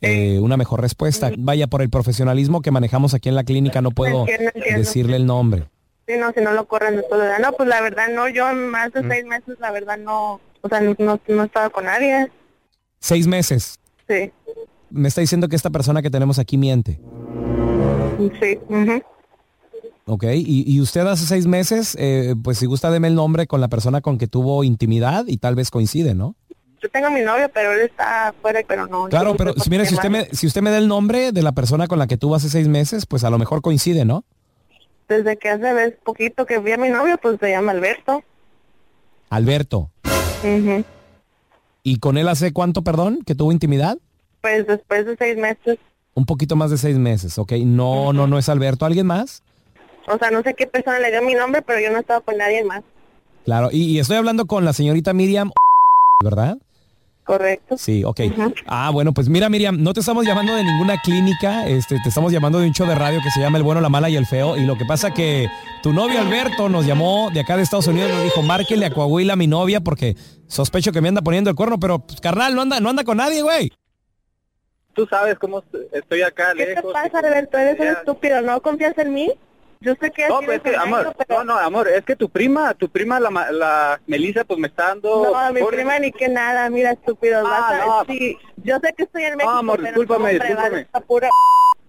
eh, 0.01 0.39
una 0.41 0.55
mejor 0.57 0.81
respuesta. 0.81 1.31
Vaya, 1.37 1.67
por 1.67 1.81
el 1.81 1.89
profesionalismo 1.89 2.61
que 2.61 2.71
manejamos 2.71 3.13
aquí 3.13 3.29
en 3.29 3.35
la 3.35 3.43
clínica, 3.43 3.81
no 3.81 3.91
puedo 3.91 4.21
entiendo, 4.21 4.51
entiendo. 4.53 4.79
decirle 4.79 5.15
el 5.15 5.25
nombre. 5.25 5.65
Sí, 6.07 6.15
no, 6.19 6.31
si 6.33 6.41
no 6.41 6.51
lo 6.51 6.67
corren 6.67 6.97
de 6.97 7.03
soledad. 7.09 7.39
No, 7.39 7.53
pues 7.53 7.69
la 7.69 7.81
verdad 7.81 8.07
no, 8.13 8.27
yo 8.27 8.49
en 8.49 8.67
más 8.67 8.91
de 8.91 9.07
seis 9.07 9.25
meses, 9.25 9.55
la 9.59 9.71
verdad 9.71 9.97
no, 9.97 10.41
o 10.61 10.69
sea, 10.69 10.81
no, 10.81 10.93
no, 10.99 11.19
no 11.27 11.43
he 11.43 11.45
estado 11.45 11.71
con 11.71 11.85
nadie. 11.85 12.29
Seis 12.99 13.25
meses. 13.27 13.79
Sí, 14.09 14.31
Me 14.89 15.07
está 15.07 15.21
diciendo 15.21 15.47
que 15.47 15.55
esta 15.55 15.69
persona 15.69 16.01
que 16.01 16.09
tenemos 16.09 16.37
aquí 16.39 16.57
miente. 16.57 16.99
sí. 18.41 18.59
ujú. 18.69 19.01
¿Ok? 20.05 20.25
Y, 20.35 20.63
y 20.67 20.81
usted 20.81 21.07
hace 21.07 21.25
seis 21.25 21.47
meses, 21.47 21.95
eh, 21.99 22.35
pues 22.43 22.57
si 22.57 22.65
gusta, 22.65 22.91
deme 22.91 23.07
el 23.07 23.15
nombre 23.15 23.47
con 23.47 23.61
la 23.61 23.69
persona 23.69 24.01
con 24.01 24.17
que 24.17 24.27
tuvo 24.27 24.63
intimidad 24.63 25.25
y 25.27 25.37
tal 25.37 25.55
vez 25.55 25.71
coincide, 25.71 26.13
¿no? 26.13 26.35
Yo 26.81 26.89
tengo 26.89 27.07
a 27.07 27.09
mi 27.09 27.21
novio, 27.21 27.49
pero 27.53 27.71
él 27.71 27.79
está 27.79 28.27
afuera, 28.29 28.59
pero 28.67 28.87
no. 28.87 29.07
Claro, 29.07 29.35
pero 29.37 29.53
si, 29.53 29.69
mire, 29.69 29.85
si 29.85 29.95
usted, 29.95 30.09
me, 30.09 30.25
si 30.33 30.47
usted 30.47 30.61
me 30.61 30.69
da 30.69 30.77
el 30.77 30.89
nombre 30.89 31.31
de 31.31 31.41
la 31.41 31.53
persona 31.53 31.87
con 31.87 31.97
la 31.97 32.07
que 32.07 32.17
tuvo 32.17 32.35
hace 32.35 32.49
seis 32.49 32.67
meses, 32.67 33.05
pues 33.05 33.23
a 33.23 33.29
lo 33.29 33.37
mejor 33.37 33.61
coincide, 33.61 34.03
¿no? 34.03 34.25
Desde 35.07 35.37
que 35.37 35.47
hace 35.49 35.71
vez 35.73 35.95
poquito 36.03 36.45
que 36.45 36.59
vi 36.59 36.73
a 36.73 36.77
mi 36.77 36.89
novio, 36.89 37.17
pues 37.21 37.39
se 37.39 37.51
llama 37.51 37.71
Alberto. 37.71 38.21
Alberto. 39.29 39.89
Ujú. 40.43 40.83
¿Y 41.83 41.99
con 41.99 42.17
él 42.17 42.27
hace 42.27 42.51
cuánto, 42.51 42.81
perdón, 42.83 43.19
que 43.25 43.35
tuvo 43.35 43.53
intimidad? 43.53 43.97
Pues 44.41 44.67
después 44.67 45.05
de 45.05 45.15
seis 45.15 45.37
meses, 45.37 45.79
Un 46.15 46.25
poquito 46.25 46.57
más 46.57 46.69
de 46.69 46.77
seis 46.77 46.97
meses, 46.97 47.37
¿ok? 47.37 47.53
No, 47.65 48.11
no, 48.11 48.27
no 48.27 48.37
es 48.37 48.49
Alberto. 48.49 48.85
¿Alguien 48.85 49.07
más? 49.07 49.41
O 50.07 50.17
sea, 50.17 50.31
no 50.31 50.41
sé 50.43 50.53
qué 50.53 50.67
persona 50.67 50.99
le 50.99 51.11
dio 51.11 51.21
mi 51.21 51.33
nombre, 51.33 51.61
pero 51.61 51.79
yo 51.79 51.89
no 51.91 51.97
he 51.97 52.01
estado 52.01 52.21
con 52.21 52.37
nadie 52.37 52.63
más. 52.63 52.81
Claro, 53.45 53.69
y, 53.71 53.83
y 53.95 53.99
estoy 53.99 54.17
hablando 54.17 54.45
con 54.45 54.63
la 54.65 54.73
señorita 54.73 55.13
Miriam, 55.13 55.51
¿verdad? 56.23 56.57
Correcto. 57.25 57.77
Sí, 57.77 58.03
ok. 58.03 58.19
Ah, 58.67 58.89
bueno, 58.91 59.13
pues 59.13 59.29
mira, 59.29 59.47
Miriam, 59.47 59.81
no 59.81 59.93
te 59.93 60.01
estamos 60.01 60.25
llamando 60.25 60.53
de 60.55 60.63
ninguna 60.65 60.99
clínica, 61.01 61.65
este, 61.67 61.95
te 62.03 62.09
estamos 62.09 62.33
llamando 62.33 62.59
de 62.59 62.67
un 62.67 62.73
show 62.73 62.85
de 62.85 62.95
radio 62.95 63.21
que 63.23 63.31
se 63.31 63.39
llama 63.39 63.57
El 63.57 63.63
Bueno, 63.63 63.79
la 63.79 63.87
Mala 63.87 64.09
y 64.09 64.17
el 64.17 64.25
Feo. 64.25 64.57
Y 64.57 64.65
lo 64.65 64.77
que 64.77 64.83
pasa 64.85 65.13
que 65.13 65.47
tu 65.81 65.93
novio 65.93 66.19
Alberto 66.19 66.67
nos 66.67 66.85
llamó 66.85 67.29
de 67.33 67.39
acá 67.39 67.55
de 67.55 67.63
Estados 67.63 67.87
Unidos, 67.87 68.11
nos 68.11 68.23
dijo, 68.23 68.41
márquele 68.41 68.85
a 68.85 68.89
Coahuila 68.93 69.33
a 69.33 69.37
mi 69.37 69.47
novia 69.47 69.79
porque 69.79 70.17
sospecho 70.47 70.91
que 70.91 70.99
me 70.99 71.07
anda 71.07 71.21
poniendo 71.21 71.49
el 71.49 71.55
cuerno, 71.55 71.79
pero 71.79 71.99
pues, 71.99 72.19
carnal, 72.19 72.55
no 72.55 72.61
anda, 72.63 72.81
no 72.81 72.89
anda 72.89 73.05
con 73.05 73.15
nadie, 73.15 73.41
güey. 73.41 73.71
tú 74.93 75.05
sabes 75.07 75.39
cómo 75.39 75.59
est- 75.59 75.93
estoy 75.95 76.23
acá 76.23 76.51
¿Qué 76.57 76.65
te 76.65 76.75
lejos. 76.75 76.91
pasa, 76.91 77.19
Alberto? 77.19 77.57
Eres 77.57 77.79
un 77.79 77.87
estúpido, 77.87 78.41
¿no 78.41 78.61
confías 78.61 78.97
en 78.97 79.13
mí? 79.13 79.31
Yo 79.83 79.93
sé 79.99 80.11
que 80.11 80.27
No, 80.27 80.39
pues 80.41 80.57
es 80.57 80.63
que, 80.63 80.75
amor, 80.77 81.13
pero... 81.27 81.39
no, 81.43 81.53
no, 81.53 81.59
amor, 81.59 81.87
es 81.89 82.03
que 82.05 82.15
tu 82.15 82.29
prima, 82.29 82.73
tu 82.73 82.89
prima, 82.89 83.19
la, 83.19 83.29
la 83.51 84.01
Melissa, 84.07 84.43
pues 84.45 84.57
me 84.59 84.67
está 84.67 84.87
dando... 84.87 85.31
No, 85.33 85.53
mi 85.53 85.59
por- 85.61 85.73
prima 85.75 85.99
ni 85.99 86.11
que 86.11 86.29
nada, 86.29 86.69
mira, 86.69 86.91
estúpido. 86.91 87.43
vas 87.43 87.73
a- 87.73 87.85
no. 87.85 88.05
sí, 88.05 88.37
yo 88.63 88.77
sé 88.81 88.93
que 88.95 89.03
estoy 89.03 89.23
en 89.23 89.35
México, 89.35 89.51
amor, 89.51 89.77
pero 89.77 89.87
discúlpame, 89.89 90.31
hombre, 90.39 90.47
discúlpame. 90.47 91.05
pura... 91.05 91.29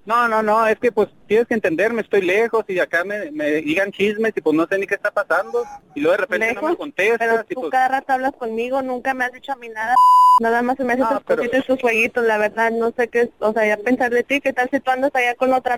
No, 0.07 0.29
no, 0.29 0.43
no, 0.43 0.67
es 0.67 0.79
que 0.79 0.93
pues 0.93 1.09
tienes 1.27 1.47
que 1.47 1.55
entenderme, 1.55 2.03
estoy 2.03 2.21
lejos 2.21 2.63
y 2.69 2.79
acá 2.79 3.05
me, 3.05 3.31
me 3.31 3.47
digan 3.63 3.91
chismes 3.91 4.35
y 4.37 4.41
pues 4.43 4.55
no 4.55 4.67
sé 4.67 4.77
ni 4.77 4.87
qué 4.87 4.97
está 4.97 5.11
pasando 5.11 5.65
y 5.95 6.01
luego 6.01 6.13
de 6.13 6.21
repente 6.23 6.53
no 6.53 6.61
me 6.69 6.77
contestas 6.77 7.19
pero 7.27 7.41
y 7.49 7.55
tú 7.55 7.61
pues... 7.63 7.71
cada 7.71 7.89
rato 7.89 8.13
hablas 8.13 8.33
conmigo, 8.35 8.83
nunca 8.83 9.15
me 9.15 9.25
has 9.25 9.33
dicho 9.33 9.53
a 9.53 9.57
mí 9.57 9.69
nada. 9.71 9.95
Nada 10.41 10.61
más 10.61 10.77
se 10.77 10.85
me 10.85 10.93
hacen 10.93 11.05
No, 11.05 11.11
tus 11.11 11.23
pero- 11.25 11.39
cositas 11.39 11.61
y 11.65 11.67
tus 11.69 11.81
jueguitos, 11.81 12.23
la 12.27 12.37
verdad, 12.37 12.71
no 12.73 12.91
sé 12.95 13.09
qué 13.09 13.21
es, 13.23 13.29
o 13.39 13.53
sea, 13.55 13.65
ya 13.67 13.79
pensar 13.79 14.11
de 14.11 14.25
ti, 14.25 14.43
¿qué 14.43 14.53
tal 14.53 14.69
si 14.69 14.79
tú 14.81 14.91
andas 14.91 15.11
allá 15.15 15.37
con 15.37 15.55
otra 15.55 15.75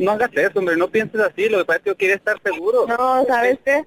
No 0.00 0.12
hagas 0.12 0.30
eso, 0.32 0.58
hombre, 0.58 0.76
no 0.76 0.88
pienses 0.88 1.20
así, 1.20 1.48
lo 1.48 1.58
que 1.58 1.64
pasa 1.66 1.76
es 1.78 1.84
que 1.84 1.90
yo 1.90 1.96
quiero 1.96 2.14
estar 2.14 2.40
seguro. 2.42 2.86
No, 2.86 3.24
¿sabes 3.26 3.58
qué? 3.64 3.84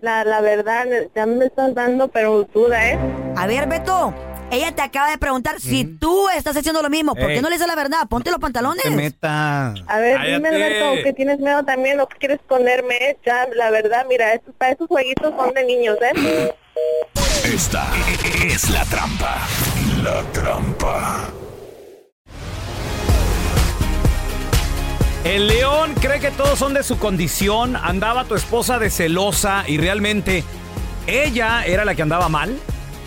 La, 0.00 0.24
la 0.24 0.40
verdad, 0.40 0.86
ya 1.14 1.26
me 1.26 1.44
estás 1.44 1.72
dando, 1.74 2.08
pero 2.08 2.42
duda, 2.52 2.90
¿eh? 2.90 2.98
A 3.36 3.46
ver, 3.46 3.68
Beto, 3.68 4.12
ella 4.50 4.72
te 4.72 4.82
acaba 4.82 5.10
de 5.10 5.18
preguntar 5.18 5.60
si 5.60 5.84
tú 5.84 6.28
estás 6.30 6.56
haciendo 6.56 6.82
lo 6.82 6.90
mismo. 6.90 7.14
¿Por 7.14 7.30
Ey. 7.30 7.36
qué 7.36 7.42
no 7.42 7.48
le 7.48 7.54
dices 7.54 7.68
la 7.68 7.76
verdad? 7.76 8.08
Ponte 8.10 8.32
los 8.32 8.40
pantalones. 8.40 8.82
Te 8.82 8.90
metas. 8.90 9.80
A 9.86 9.98
ver, 10.00 10.20
dime, 10.22 10.48
Alberto, 10.48 11.04
que 11.04 11.12
tienes 11.12 11.38
miedo 11.38 11.62
también 11.64 12.00
o 12.00 12.08
que 12.08 12.18
quieres 12.18 12.40
esconderme, 12.40 12.96
¿eh? 12.96 13.16
Ya, 13.24 13.46
la 13.54 13.70
verdad, 13.70 14.04
mira, 14.08 14.34
estos, 14.34 14.52
para 14.56 14.72
esos 14.72 14.88
jueguitos 14.88 15.32
son 15.36 15.54
de 15.54 15.64
niños, 15.64 15.96
¿eh? 16.02 16.52
Esta 17.44 17.86
es 18.44 18.68
la 18.70 18.84
trampa. 18.86 19.46
La 20.02 20.22
trampa. 20.32 21.28
El 25.24 25.46
león 25.46 25.94
cree 26.00 26.18
que 26.18 26.32
todos 26.32 26.58
son 26.58 26.74
de 26.74 26.82
su 26.82 26.98
condición. 26.98 27.76
Andaba 27.76 28.24
tu 28.24 28.34
esposa 28.34 28.80
de 28.80 28.90
celosa 28.90 29.62
y 29.68 29.78
realmente 29.78 30.42
ella 31.06 31.64
era 31.64 31.84
la 31.84 31.94
que 31.94 32.02
andaba 32.02 32.28
mal. 32.28 32.58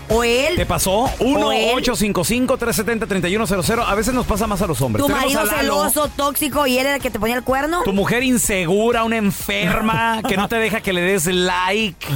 ¿O 0.07 0.23
él? 0.23 0.55
¿Te 0.55 0.65
pasó? 0.65 1.09
¿O 1.19 1.51
él? 1.51 1.83
1-855-370-3100. 1.83 3.83
A 3.85 3.95
veces 3.95 4.13
nos 4.13 4.25
pasa 4.25 4.47
más 4.47 4.61
a 4.61 4.67
los 4.67 4.81
hombres. 4.81 5.03
Tu 5.03 5.07
Tenemos 5.07 5.33
marido 5.33 5.41
a 5.41 5.45
Lalo, 5.45 5.89
celoso, 5.89 6.09
tóxico 6.15 6.65
y 6.67 6.77
él 6.77 6.85
era 6.85 6.95
el 6.95 7.01
que 7.01 7.09
te 7.09 7.19
ponía 7.19 7.35
el 7.35 7.43
cuerno. 7.43 7.81
Tu 7.83 7.91
mujer 7.91 8.23
insegura, 8.23 9.03
una 9.03 9.17
enferma, 9.17 10.21
que 10.25 10.37
no 10.37 10.47
te 10.47 10.55
deja 10.55 10.79
que 10.79 10.93
le 10.93 11.01
des 11.01 11.25
like 11.25 12.07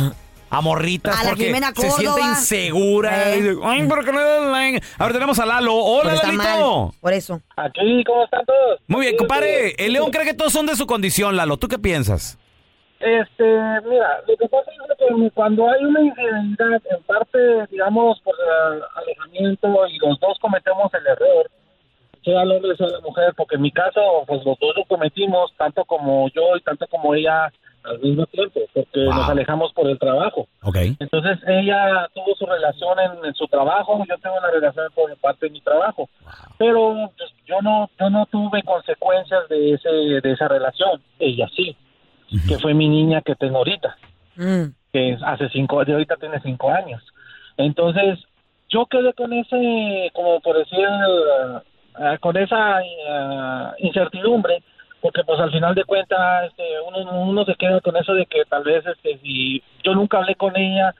a 0.50 0.62
morritas 0.62 1.16
A 1.20 1.30
porque 1.30 1.54
se 1.76 1.92
siente 1.92 2.22
insegura. 2.22 3.34
Eh. 3.34 3.38
Y 3.38 3.42
dice, 3.42 3.60
Ay, 3.64 3.88
¿por 3.88 4.04
qué 4.04 4.12
no 4.12 4.20
le 4.20 4.26
das 4.26 4.52
like? 4.52 4.86
A 4.98 5.04
ver, 5.06 5.14
tenemos 5.14 5.40
a 5.40 5.46
Lalo. 5.46 5.76
Hola, 5.76 6.16
Lalito. 6.16 6.44
mal, 6.44 6.92
Por 7.00 7.14
eso. 7.14 7.42
Aquí, 7.56 8.04
¿cómo 8.06 8.24
están 8.24 8.46
todos? 8.46 8.80
Muy 8.88 9.02
bien, 9.02 9.18
compadre. 9.18 9.76
El 9.78 9.94
león 9.94 10.12
cree 10.12 10.26
que 10.26 10.34
todos 10.34 10.52
son 10.54 10.66
de 10.66 10.76
su 10.76 10.88
condición, 10.88 11.36
Lalo. 11.36 11.58
¿Tú 11.58 11.68
qué 11.68 11.78
piensas? 11.78 12.38
Este, 13.00 13.46
mira, 13.88 14.22
lo 14.28 14.36
que 14.36 14.48
pasa 14.50 14.70
es 14.72 14.98
que 14.98 15.32
cuando 15.32 15.70
hay 15.70 15.86
una 15.86 16.02
infidelidad, 16.02 16.82
en 16.92 17.04
parte, 17.04 17.40
digamos, 17.72 18.20
por 18.22 18.36
eh, 18.36 18.82
alejamiento 18.96 19.88
y 19.88 19.98
los 20.00 20.20
dos 20.20 20.38
cometemos 20.40 20.94
el 20.94 21.08
error, 21.08 21.50
sea 22.26 22.42
el 22.42 22.52
hombre, 22.52 22.76
sea 22.76 22.88
la 22.88 23.00
mujer, 23.00 23.34
porque 23.38 23.56
en 23.56 23.62
mi 23.62 23.72
caso, 23.72 24.02
pues 24.28 24.44
los 24.44 24.60
dos 24.60 24.76
lo 24.76 24.84
cometimos, 24.86 25.54
tanto 25.58 25.86
como 25.86 26.28
yo 26.30 26.58
y 26.58 26.62
tanto 26.62 26.88
como 26.88 27.16
ella 27.16 27.50
al 27.84 28.00
mismo 28.00 28.26
tiempo, 28.28 28.60
porque 28.74 29.06
nos 29.06 29.30
alejamos 29.30 29.74
por 29.74 29.90
el 29.90 29.98
trabajo. 29.98 30.48
Ok. 30.64 30.78
Entonces 31.00 31.40
ella 31.48 32.08
tuvo 32.14 32.36
su 32.36 32.46
relación 32.46 33.00
en, 33.00 33.26
en 33.26 33.34
su 33.34 33.48
trabajo, 33.48 34.04
yo 34.08 34.18
tengo 34.18 34.36
una 34.38 34.52
relación 34.52 34.88
por 34.94 35.16
parte 35.18 35.48
de 35.48 35.52
mi 35.52 35.62
trabajo, 35.62 36.10
pero 36.58 37.12
pues, 37.18 37.32
yo 37.46 37.62
no 37.62 37.90
yo 38.00 38.10
no 38.10 38.26
tuve 38.28 38.64
consecuencias 38.64 39.48
de 39.50 39.74
ese 39.74 39.90
de 39.90 40.32
esa 40.32 40.48
relación, 40.48 41.02
ella 41.20 41.48
sí, 41.56 41.76
que 42.48 42.58
fue 42.60 42.74
mi 42.74 42.88
niña 42.88 43.22
que 43.22 43.36
tengo 43.36 43.58
ahorita, 43.58 43.96
que 44.92 45.12
es 45.12 45.22
hace 45.24 45.50
cinco, 45.50 45.84
de 45.84 45.94
ahorita 45.94 46.16
tiene 46.18 46.40
cinco 46.42 46.70
años. 46.70 47.02
Entonces 47.58 48.20
yo 48.70 48.86
quedé 48.86 49.14
con 49.14 49.34
ese, 49.34 50.12
como 50.14 50.40
por 50.42 50.58
decir, 50.58 50.80
eh, 52.00 52.18
con 52.20 52.38
esa 52.38 52.82
eh, 52.82 53.72
incertidumbre 53.80 54.64
porque 55.02 55.24
pues 55.24 55.40
al 55.40 55.52
final 55.52 55.74
de 55.76 55.84
cuentas 55.86 56.46
este, 56.48 56.64
uno, 56.88 57.24
uno 57.24 57.46
se 57.46 57.56
queda 57.56 57.80
con 57.82 57.96
eso 57.98 58.14
de 58.14 58.26
que 58.26 58.44
tal 58.46 58.64
vez 58.64 58.86
este, 58.86 59.18
si 59.20 59.62
yo 59.84 59.94
nunca 59.94 60.18
hablé 60.18 60.36
con 60.36 60.56
ella 60.58 60.94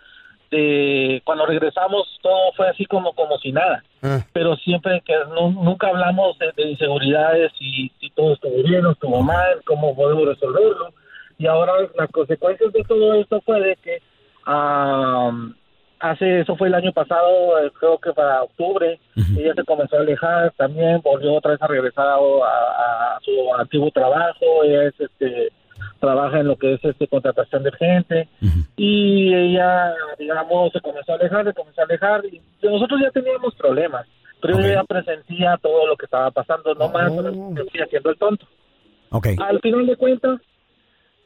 de 0.52 1.22
cuando 1.26 1.46
regresamos 1.46 2.08
todo 2.24 2.52
fue 2.56 2.68
así 2.70 2.86
como 2.86 3.14
como 3.14 3.38
si 3.38 3.52
nada. 3.52 3.84
Pero 4.34 4.56
siempre 4.56 5.02
que 5.06 5.14
nu- 5.36 5.52
nunca 5.64 5.88
hablamos 5.88 6.38
de, 6.40 6.52
de 6.56 6.72
inseguridades 6.72 7.52
y 7.60 7.92
si 8.00 8.10
todo 8.12 8.34
estuvo 8.34 8.64
bien 8.64 8.86
o 8.86 8.92
estuvo 8.92 9.22
mal 9.22 9.62
cómo 9.66 9.96
podemos 9.96 10.26
resolverlo. 10.26 10.94
Y 11.38 11.46
ahora 11.48 11.74
las 11.98 12.10
consecuencias 12.12 12.74
de 12.74 12.84
todo 12.84 13.14
esto 13.14 13.42
fue 13.42 13.62
de 13.62 13.76
que 13.78 14.00
am, 14.46 15.56
hace 16.00 16.42
eso 16.42 16.56
fue 16.56 16.68
el 16.70 16.76
año 16.76 16.92
pasado 16.94 17.60
eh, 17.60 17.72
creo 17.80 17.98
que 17.98 18.14
para 18.14 18.44
octubre 18.44 19.00
ella 19.38 19.54
se 19.54 19.64
comenzó 19.66 19.98
a 19.98 20.00
alejar 20.00 20.52
también 20.58 21.02
volvió 21.02 21.34
otra 21.36 21.52
vez 21.52 21.62
a 21.62 21.68
regresar 21.68 22.08
a, 22.08 22.16
a- 22.16 23.16
a 23.18 23.20
su 23.22 23.32
antiguo 23.56 23.92
trabajo 23.92 24.46
ella 24.64 24.84
es 24.86 24.94
este 25.00 25.52
trabaja 26.00 26.40
en 26.40 26.48
lo 26.48 26.56
que 26.56 26.74
es 26.76 26.86
este 26.86 27.08
contratación 27.08 27.64
de 27.64 27.72
gente 27.74 28.28
y 28.78 29.34
ella 29.34 29.94
digamos 30.18 30.72
se 30.72 30.80
comenzó 30.80 31.12
a 31.12 31.16
alejar 31.16 31.46
se 31.46 31.54
comenzó 31.54 31.82
a 31.82 31.84
alejar 31.86 32.22
y 32.26 32.42
nosotros 32.66 33.00
ya 33.04 33.12
teníamos 33.12 33.54
problemas 33.56 34.06
pero 34.42 34.58
ella 34.60 34.84
presentía 34.86 35.58
todo 35.62 35.86
lo 35.86 35.98
que 35.98 36.06
estaba 36.06 36.32
pasando 36.32 36.74
no 36.76 36.88
más 36.90 37.12
que 37.56 37.62
estoy 37.62 37.82
haciendo 37.82 38.10
el 38.12 38.18
tonto. 38.18 38.46
Ok. 39.12 39.28
al 39.38 39.60
final 39.60 39.86
de 39.86 39.96
cuentas 39.98 40.40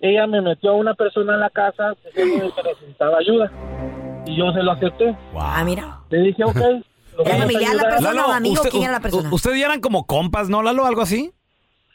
ella 0.02 0.26
me 0.26 0.42
metió 0.42 0.72
a 0.72 0.76
una 0.76 0.96
persona 0.96 1.36
en 1.36 1.40
la 1.42 1.50
casa 1.52 1.94
diciendo 2.04 2.52
que 2.56 2.64
necesitaba 2.64 3.20
ayuda 3.20 3.52
y 4.26 4.38
yo 4.38 4.52
se 4.54 4.64
lo 4.64 4.72
acepté 4.72 5.16
Ah, 5.36 5.64
mira. 5.66 6.00
le 6.10 6.20
dije 6.20 6.44
ok 6.44 6.58
¿Era 7.26 7.38
familiar 7.38 7.76
la 7.76 7.84
persona 7.84 8.26
o 8.26 8.32
amigo? 8.32 8.54
usted- 8.56 8.70
¿Quién 8.72 8.84
era 8.84 8.94
la 8.94 9.00
persona? 9.00 9.30
Ustedes 9.32 9.60
ya 9.60 9.66
eran 9.68 9.82
como 9.82 10.06
compas, 10.08 10.50
¿no, 10.50 10.64
Lalo? 10.64 10.86
¿Algo 10.88 11.02
así? 11.04 11.32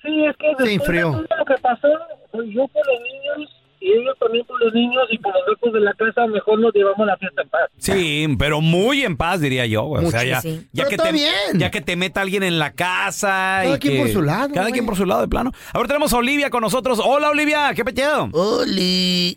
Sí, 0.02 0.24
es 0.24 0.36
que 0.36 0.46
después 0.64 0.88
de 0.88 1.00
todo 1.02 1.22
lo 1.22 1.44
que 1.44 1.54
pasó, 1.60 1.88
pues, 2.30 2.48
yo 2.50 2.68
por 2.68 2.86
los 2.86 3.00
niños 3.00 3.50
y 3.80 3.90
ellos 3.94 4.14
también 4.20 4.46
por 4.46 4.62
los 4.62 4.72
niños 4.72 5.02
y 5.10 5.18
por 5.18 5.32
los 5.34 5.42
lejos 5.48 5.72
de 5.72 5.80
la 5.80 5.92
casa, 5.94 6.24
mejor 6.28 6.60
nos 6.60 6.72
llevamos 6.72 7.04
la 7.04 7.16
fiesta 7.16 7.42
en 7.42 7.48
paz. 7.48 7.62
Sí, 7.78 8.28
pero 8.38 8.60
muy 8.60 9.02
en 9.02 9.16
paz, 9.16 9.40
diría 9.40 9.66
yo. 9.66 9.82
güey. 9.86 10.04
O 10.04 10.10
sea, 10.12 10.22
ya, 10.22 10.40
Pero 10.40 10.88
que 10.88 10.94
está 10.94 11.06
te, 11.08 11.12
bien. 11.12 11.32
ya 11.54 11.70
que 11.72 11.80
te 11.80 11.96
meta 11.96 12.20
alguien 12.20 12.44
en 12.44 12.60
la 12.60 12.72
casa. 12.72 13.60
Cada 13.62 13.76
y 13.76 13.78
quien 13.80 13.94
que- 13.94 14.00
por 14.02 14.08
su 14.10 14.22
lado, 14.22 14.48
Cada 14.50 14.62
güey. 14.62 14.72
quien 14.72 14.86
por 14.86 14.96
su 14.96 15.04
lado, 15.04 15.20
de 15.22 15.28
plano. 15.28 15.50
Ahora 15.74 15.88
tenemos 15.88 16.12
a 16.12 16.18
Olivia 16.18 16.48
con 16.50 16.60
nosotros. 16.60 17.00
Hola, 17.04 17.30
Olivia. 17.30 17.72
¿Qué 17.74 17.84
peteado? 17.84 18.28
Oli. 18.32 19.36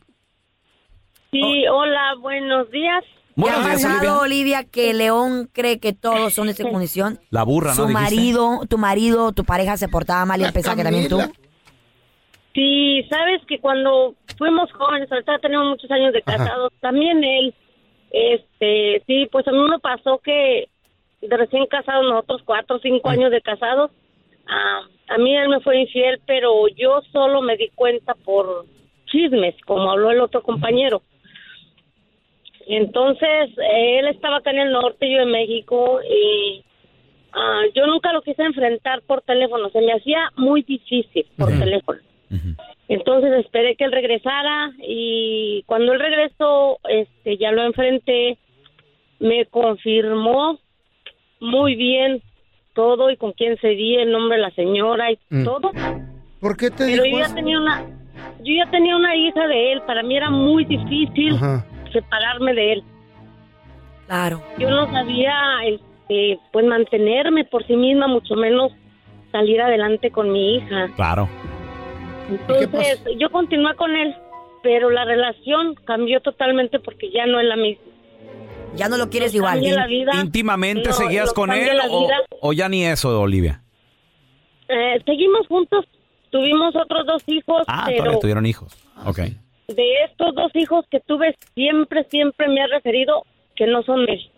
Sí, 1.32 1.66
hola, 1.72 2.16
buenos 2.20 2.70
días. 2.72 3.04
¿Te 3.04 3.10
ha 3.10 3.34
Buenos 3.36 3.66
días, 3.66 3.84
pasado, 3.84 4.22
Olivia. 4.22 4.60
Olivia, 4.60 4.64
que 4.70 4.94
León 4.94 5.50
cree 5.54 5.80
que 5.80 5.94
todos 5.94 6.34
son 6.34 6.48
de 6.48 6.52
esa 6.52 6.70
condición? 6.70 7.20
La 7.30 7.44
burra, 7.44 7.70
¿no? 7.70 7.76
Su 7.76 7.88
Dijiste. 7.88 8.04
marido, 8.04 8.60
tu 8.70 8.78
marido, 8.78 9.32
tu 9.32 9.46
pareja 9.46 9.78
se 9.78 9.88
portaba 9.88 10.26
mal 10.26 10.42
y 10.42 10.44
él 10.44 10.52
pensaba 10.54 10.76
que 10.76 10.84
también 10.84 11.08
tú. 11.08 11.20
Sí, 12.54 13.04
sabes 13.10 13.42
que 13.48 13.60
cuando 13.60 14.14
fuimos 14.38 14.70
jóvenes, 14.74 15.10
ahorita 15.10 15.40
tenemos 15.40 15.68
muchos 15.70 15.90
años 15.90 16.12
de 16.12 16.22
casados, 16.22 16.74
también 16.82 17.24
él, 17.24 17.56
este, 18.12 19.02
sí, 19.08 19.30
pues 19.32 19.48
a 19.48 19.52
mí 19.52 19.60
me 19.70 19.80
pasó 19.80 20.20
que 20.20 20.68
de 21.22 21.38
recién 21.38 21.66
casados, 21.68 22.04
nosotros 22.04 22.42
cuatro 22.44 22.76
o 22.76 22.80
cinco 22.80 23.08
años 23.08 23.32
de 23.32 23.42
casados, 23.42 23.92
ah, 24.50 24.82
a 25.08 25.18
mí 25.18 25.34
él 25.34 25.48
me 25.48 25.62
fue 25.62 25.80
infiel, 25.80 26.20
pero 26.28 26.68
yo 26.76 27.02
solo 27.14 27.42
me 27.42 27.56
di 27.56 27.70
cuenta 27.70 28.16
por 28.16 28.66
chismes, 29.06 29.56
como 29.66 29.90
habló 29.90 30.12
el 30.12 30.20
otro 30.20 30.44
compañero. 30.44 31.02
Entonces, 32.74 33.50
él 33.74 34.08
estaba 34.08 34.38
acá 34.38 34.52
en 34.52 34.60
el 34.60 34.72
norte, 34.72 35.10
yo 35.12 35.20
en 35.22 35.32
México, 35.32 36.00
y 36.10 36.64
ah, 37.34 37.64
yo 37.76 37.86
nunca 37.88 38.14
lo 38.14 38.22
quise 38.22 38.44
enfrentar 38.44 39.02
por 39.04 39.22
teléfono, 39.24 39.70
se 39.72 39.82
me 39.82 39.94
hacía 39.94 40.32
muy 40.38 40.62
difícil 40.64 41.26
por 41.38 41.50
teléfono. 41.50 42.00
Entonces 42.88 43.32
esperé 43.46 43.76
que 43.76 43.84
él 43.86 43.92
regresara 43.92 44.72
y 44.80 45.64
cuando 45.66 45.94
él 45.94 46.00
regresó, 46.00 46.78
este, 46.90 47.38
ya 47.38 47.52
lo 47.52 47.64
enfrenté, 47.64 48.38
me 49.20 49.46
confirmó 49.46 50.60
muy 51.40 51.76
bien 51.76 52.22
todo 52.74 53.10
y 53.12 53.18
con 53.18 53.32
quién 53.34 53.58
sería 53.60 54.02
el 54.04 54.12
nombre 54.12 54.38
de 54.38 54.44
la 54.44 54.52
señora 54.52 55.12
y 55.12 55.18
Mm. 55.30 55.44
todo. 55.46 55.72
¿Por 56.40 56.58
qué 56.58 56.70
te 56.70 56.86
Pero 56.86 57.04
dijo 57.04 57.16
yo 57.16 57.20
ya 57.20 57.26
eso? 57.26 57.36
tenía 57.36 57.60
una, 57.60 57.82
yo 58.44 58.54
ya 58.56 58.72
tenía 58.72 58.96
una 58.96 59.16
hija 59.16 59.48
de 59.48 59.74
él. 59.74 59.82
Para 59.86 60.04
mí 60.04 60.16
era 60.18 60.30
muy 60.30 60.66
difícil 60.66 61.36
Ajá. 61.36 61.66
Separarme 61.92 62.54
de 62.54 62.74
él. 62.74 62.84
Claro. 64.08 64.42
Yo 64.58 64.70
no 64.70 64.92
sabía, 64.92 65.34
este, 65.68 66.40
pues 66.52 66.66
mantenerme 66.66 67.46
por 67.46 67.66
sí 67.66 67.76
misma, 67.76 68.08
mucho 68.08 68.36
menos 68.36 68.72
salir 69.32 69.62
adelante 69.62 70.12
con 70.12 70.32
mi 70.32 70.56
hija. 70.56 70.90
Claro. 70.96 71.30
Entonces, 72.30 73.02
yo 73.18 73.30
continué 73.30 73.76
con 73.76 73.96
él, 73.96 74.14
pero 74.64 74.90
la 74.90 75.06
relación 75.06 75.76
cambió 75.86 76.22
totalmente 76.22 76.80
porque 76.80 77.10
ya 77.12 77.26
no 77.26 77.40
es 77.40 77.48
la 77.48 77.56
misma. 77.56 77.84
Ya 78.76 78.88
no 78.88 78.98
lo 78.98 79.10
quieres 79.10 79.34
nos 79.34 79.36
igual. 79.36 79.62
la 79.76 79.88
vida. 79.88 80.12
¿Íntimamente 80.22 80.90
No, 80.90 80.94
seguías 80.94 81.34
con 81.34 81.52
él 81.52 81.70
o, 82.42 82.54
ya 82.54 82.70
ni 82.70 82.86
eso, 82.86 83.20
Olivia? 83.20 83.62
Eh, 84.70 85.02
seguimos 85.06 85.46
juntos, 85.48 85.86
tuvimos 86.30 86.74
otros 86.76 87.06
dos 87.06 87.24
hijos, 87.28 87.64
Ah, 87.68 87.84
pero 87.88 87.98
todavía 88.04 88.20
tuvieron 88.20 88.46
hijos. 88.46 88.74
Ok. 89.06 89.20
De 89.76 90.04
estos 90.06 90.34
dos 90.36 90.52
hijos 90.56 90.86
que 90.90 91.00
tuve, 91.00 91.36
siempre, 91.54 92.06
siempre 92.06 92.48
me 92.48 92.62
ha 92.62 92.68
referido 92.68 93.24
que 93.56 93.68
no 93.68 93.84
son 93.84 94.06
de 94.06 94.14
él. 94.14 94.32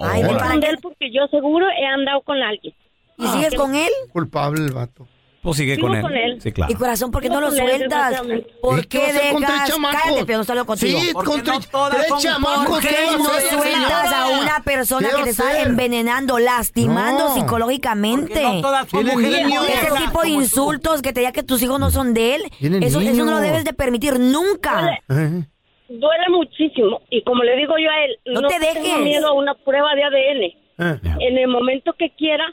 Ay, 0.00 0.22
no 0.22 0.36
¿para 0.36 0.52
son 0.52 0.60
de 0.60 0.66
él 0.68 0.78
porque 0.80 1.10
yo 1.10 1.26
seguro 1.28 1.66
he 1.70 1.86
andado 1.86 2.22
con 2.22 2.42
alguien. 2.42 2.74
¿Y 3.18 3.26
sigues 3.26 3.54
con 3.54 3.74
él? 3.74 3.90
Culpable 4.12 4.64
el 4.64 4.72
vato. 4.72 5.06
Pues 5.42 5.56
sigue 5.56 5.76
con 5.76 5.92
él. 5.92 6.02
con 6.02 6.16
él. 6.16 6.40
Sí, 6.40 6.52
claro. 6.52 6.72
Y 6.72 6.76
corazón, 6.76 7.10
¿por 7.10 7.20
qué 7.20 7.26
Sigo 7.26 7.40
no 7.40 7.48
lo 7.48 7.52
con 7.56 7.58
él, 7.68 7.76
sueltas? 7.78 8.22
¿Por 8.60 8.78
¿Y 8.78 8.82
qué 8.82 8.86
qué 9.00 9.30
con 9.32 9.40
dejas? 9.40 9.74
Cállate, 10.02 10.24
pero 10.24 10.38
no 10.38 10.44
salgo 10.44 10.64
contigo. 10.64 11.00
Sí, 11.00 11.12
¿Por 11.12 11.24
con 11.24 11.42
qué 11.42 11.50
tres, 11.50 11.68
no 11.72 11.88
tres 11.90 12.06
son 12.06 12.18
chamacos. 12.20 12.66
¿Por 12.68 12.80
¿qué 12.80 12.96
no 13.18 13.24
sueltas 13.24 13.60
señora? 13.64 14.22
a 14.22 14.28
una 14.40 14.60
persona 14.64 15.08
¿Qué 15.10 15.16
que 15.16 15.22
te 15.24 15.30
está 15.30 15.62
envenenando, 15.62 16.38
lastimando 16.38 17.28
No. 17.28 17.34
psicológicamente? 17.34 18.34
Porque 18.40 18.54
no 18.54 18.60
todas 18.60 18.88
son 18.88 19.04
mujeres 19.04 19.46
niños. 19.46 19.66
Ese 19.68 19.90
tipo 20.06 20.22
de 20.22 20.28
insultos 20.28 21.02
que 21.02 21.12
te 21.12 21.20
diga 21.20 21.32
que 21.32 21.42
tus 21.42 21.60
hijos 21.60 21.80
no 21.80 21.90
son 21.90 22.14
de 22.14 22.36
él, 22.36 22.42
eso, 22.60 23.00
eso 23.00 23.24
no 23.24 23.32
lo 23.32 23.38
debes 23.40 23.64
de 23.64 23.72
permitir 23.72 24.20
nunca. 24.20 25.00
Eh, 25.08 25.42
Duele 25.88 26.28
muchísimo. 26.30 27.00
Y 27.10 27.22
como 27.24 27.42
le 27.42 27.56
digo 27.56 27.74
yo 27.78 27.90
a 27.90 28.04
él, 28.04 28.16
No 28.26 28.48
te 28.48 28.60
tengo 28.60 28.74
dejes. 28.80 28.98
miedo 29.00 29.26
a 29.26 29.32
una 29.32 29.54
prueba 29.54 29.88
de 29.96 30.04
ADN. 30.04 30.42
eh. 30.44 31.16
En 31.18 31.36
el 31.36 31.48
momento 31.48 31.94
que 31.98 32.10
quiera, 32.14 32.44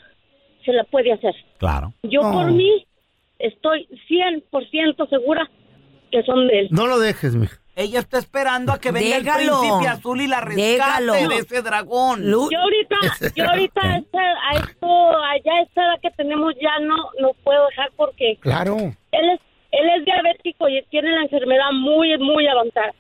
se 0.66 0.74
la 0.74 0.84
puede 0.86 1.14
hacer. 1.14 1.36
Claro. 1.60 1.94
Yo 2.04 2.22
No. 2.24 2.32
por 2.32 2.52
mí 2.52 2.86
estoy 3.38 3.88
100% 4.08 5.08
segura 5.10 5.48
que 6.12 6.24
son 6.24 6.48
de 6.48 6.62
él. 6.62 6.68
No 6.72 6.88
lo 6.88 6.98
dejes, 7.00 7.36
mija. 7.36 7.58
Ella 7.76 8.00
está 8.00 8.18
esperando 8.18 8.74
a 8.74 8.80
que 8.80 8.92
venga 8.92 9.20
Déjalo. 9.20 9.54
el 9.54 9.60
príncipe 9.70 9.88
azul 9.88 10.20
y 10.22 10.28
la 10.28 10.42
rescate 10.42 11.04
de 11.30 11.36
ese 11.38 11.62
dragón. 11.62 12.30
Lu- 12.30 12.50
Yo 12.52 12.60
ahorita, 12.60 12.96
yo 13.36 13.48
ahorita 13.50 13.82
a 13.82 13.98
esta- 13.98 14.20
a 14.20 14.56
esto, 14.58 14.88
allá 15.18 15.54
a 15.60 15.62
esta 15.62 15.82
edad 15.86 16.02
que 16.02 16.12
tenemos 16.12 16.54
ya 16.62 16.78
no, 16.86 16.96
no 17.22 17.30
puedo 17.44 17.66
dejar 17.70 17.90
porque 17.96 18.38
Claro. 18.42 18.76
él 18.78 19.30
es, 19.30 19.40
él 19.72 19.90
es 19.98 20.04
diabético 20.06 20.68
y 20.68 20.82
tiene 20.90 21.10
la 21.12 21.22
enfermedad 21.22 21.72
muy, 21.72 22.18
muy 22.18 22.48
avanzada. 22.48 22.92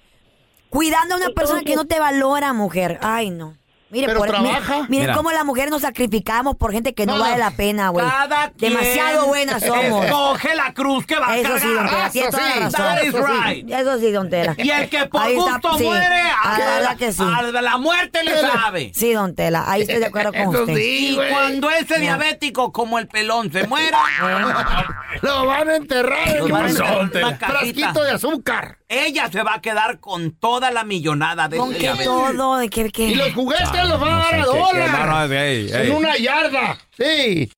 Cuidando 0.69 1.15
a 1.15 1.17
una 1.17 1.30
persona 1.32 1.60
que 1.62 1.76
no 1.76 1.82
Entonces- 1.82 1.95
te 1.98 2.00
valora, 2.00 2.54
mujer. 2.54 3.00
Ay, 3.02 3.32
no. 3.32 3.56
Mire, 3.91 4.06
Pero 4.08 4.19
por, 4.19 4.28
trabaja. 4.30 4.75
mire- 4.75 4.88
miren 4.89 5.02
Mira. 5.08 5.13
cómo 5.15 5.32
las 5.32 5.43
mujeres 5.45 5.71
nos 5.71 5.82
sacrificamos 5.82 6.56
por 6.58 6.71
gente 6.71 6.93
que 6.93 7.06
no, 7.08 7.17
vale 7.17 7.38
la 7.38 7.52
pena, 7.52 7.89
güey. 7.89 8.06
Cada 8.06 8.52
quien 8.52 8.73
Demasiado 8.73 9.25
buenas 9.28 9.63
somos. 9.65 10.06
Escoge 10.06 10.56
la 10.56 10.73
cruz 10.73 11.06
que 11.08 11.17
va 11.17 11.30
a 11.32 11.38
Eso 11.38 11.58
sí, 11.58 11.67
don 11.67 11.75
cargar. 11.88 11.89
Tela, 11.97 12.10
tiene 12.12 12.28
Eso 12.28 12.38
toda 12.38 12.49
la 12.49 12.56
razón. 12.65 12.71
that 12.86 13.02
is 13.04 13.08
Eso 13.13 13.25
sí, 13.28 13.34
right. 13.45 13.71
Eso 13.71 13.99
sí, 13.99 14.12
don 14.12 14.30
Tela. 14.30 14.56
Y 14.58 14.69
el 14.69 14.89
que 14.89 15.06
por 15.08 15.21
Ahí 15.21 15.38
está, 15.38 15.52
gusto 15.54 15.78
sí. 15.80 15.84
muere, 15.86 16.21
Ah, 16.41 16.56
a, 16.56 16.60
la 16.60 16.65
verdad 16.75 16.97
que 16.97 17.12
sí. 17.12 17.23
a 17.23 17.41
la 17.62 17.78
muerte 17.78 18.23
le 18.23 18.39
sabe. 18.39 18.91
Sí, 18.93 19.12
don 19.13 19.34
Tela, 19.36 19.65
ahí 19.67 19.82
estoy 19.82 19.97
de 19.99 20.06
acuerdo 20.06 20.34
con 20.34 20.41
Eso 20.41 20.62
usted. 20.62 20.75
sí, 20.75 21.08
Y 21.12 21.15
güey. 21.15 21.30
cuando 21.32 21.69
ese 21.71 21.99
diabético 21.99 22.71
como 22.71 22.99
el 22.99 23.08
pelón 23.08 23.52
se 23.52 23.65
muera, 23.67 23.99
Lo 25.21 25.45
van 25.45 25.67
a 25.69 25.75
enterrar 25.75 26.28
en 26.30 26.38
Lo 26.38 26.45
un 26.45 26.52
van 26.52 26.65
a 26.65 26.69
enterrar 26.69 26.93
en 27.02 27.17
una 27.25 27.38
cajita. 27.38 27.47
frasquito 27.47 28.04
de 28.04 28.12
azúcar. 28.12 28.78
ella 28.88 29.30
se 29.32 29.43
va 29.43 29.56
a 29.56 29.62
quedar 29.62 29.99
con 29.99 30.32
toda 30.32 30.71
la 30.71 30.84
millonada 30.84 31.47
de 31.47 31.58
¿Con 31.58 31.71
ese 31.71 31.80
diabético. 31.80 32.30
todo? 32.36 32.58
¿De 32.58 32.69
qué? 32.69 32.89
qué? 32.91 33.08
Y 33.08 33.15
los 33.15 33.34
juguetes 33.34 33.79
los 33.88 34.00
van 34.00 34.13
a 34.13 34.18
dar 34.18 34.34
a 34.36 34.46
dólar. 34.46 35.32
En 35.74 35.92
una 35.96 36.18
yarda. 36.18 36.78
Sí. 36.98 37.52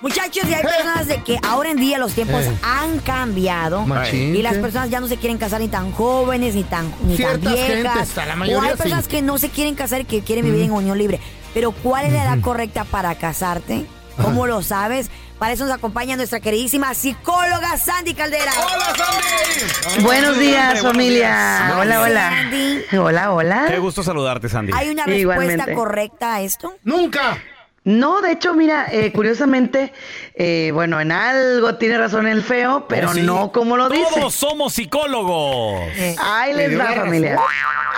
Muchachos, 0.00 0.44
y 0.46 0.52
hay 0.52 0.62
personas 0.62 1.06
de 1.06 1.22
que 1.22 1.38
ahora 1.42 1.70
en 1.70 1.78
día 1.78 1.96
los 1.96 2.12
tiempos 2.12 2.42
Eh. 2.44 2.52
han 2.62 2.98
cambiado. 2.98 3.86
Machín, 3.86 4.36
Y 4.36 4.42
las 4.42 4.56
personas 4.58 4.90
ya 4.90 5.00
no 5.00 5.08
se 5.08 5.16
quieren 5.16 5.38
casar 5.38 5.62
ni 5.62 5.68
tan 5.68 5.92
jóvenes, 5.92 6.54
ni 6.54 6.62
tan, 6.62 6.92
ni 7.06 7.16
tan 7.16 7.40
viejas. 7.40 8.10
o 8.16 8.60
hay 8.60 8.74
personas 8.76 9.04
sí. 9.04 9.10
que 9.10 9.22
no 9.22 9.38
se 9.38 9.48
quieren 9.48 9.74
casar 9.74 10.02
y 10.02 10.04
que 10.04 10.20
quieren 10.20 10.44
vivir 10.44 10.60
en 10.62 10.72
unión 10.72 10.98
libre. 10.98 11.20
Pero 11.54 11.72
¿cuál 11.72 12.04
es 12.06 12.12
la 12.12 12.24
edad 12.24 12.40
correcta 12.42 12.84
para 12.84 13.14
casarte? 13.14 13.86
¿Cómo 14.20 14.46
lo 14.46 14.60
sabes? 14.62 15.10
Para 15.44 15.52
eso 15.52 15.66
nos 15.66 15.74
acompaña 15.74 16.16
nuestra 16.16 16.40
queridísima 16.40 16.94
psicóloga 16.94 17.76
Sandy 17.76 18.14
Caldera. 18.14 18.50
¡Hola, 18.64 18.94
Sandy! 18.96 20.02
Buenos 20.02 20.38
días, 20.38 20.64
buenos 20.68 20.82
familia. 20.92 21.28
días. 21.28 21.72
Hola, 21.76 22.00
hola. 22.00 22.30
Sandy. 22.30 22.96
Hola, 22.96 23.32
hola. 23.34 23.64
Qué 23.68 23.78
gusto 23.78 24.02
saludarte, 24.02 24.48
Sandy. 24.48 24.72
¿Hay 24.74 24.88
una 24.88 25.04
respuesta 25.04 25.20
Igualmente. 25.20 25.74
correcta 25.74 26.36
a 26.36 26.40
esto? 26.40 26.74
Nunca. 26.82 27.36
No, 27.84 28.22
de 28.22 28.32
hecho, 28.32 28.54
mira, 28.54 28.86
eh, 28.90 29.12
curiosamente, 29.12 29.92
eh, 30.34 30.70
bueno, 30.72 30.98
en 30.98 31.12
algo 31.12 31.74
tiene 31.74 31.98
razón 31.98 32.26
el 32.26 32.42
feo, 32.42 32.86
pero 32.88 33.10
Oh, 33.10 33.12
sí. 33.12 33.20
no 33.20 33.52
como 33.52 33.76
lo 33.76 33.90
dice. 33.90 34.20
Todos 34.20 34.34
somos 34.34 34.72
psicólogos. 34.72 35.82
Ahí 36.24 36.54
les 36.54 36.80
va, 36.80 36.86
familia. 36.94 37.38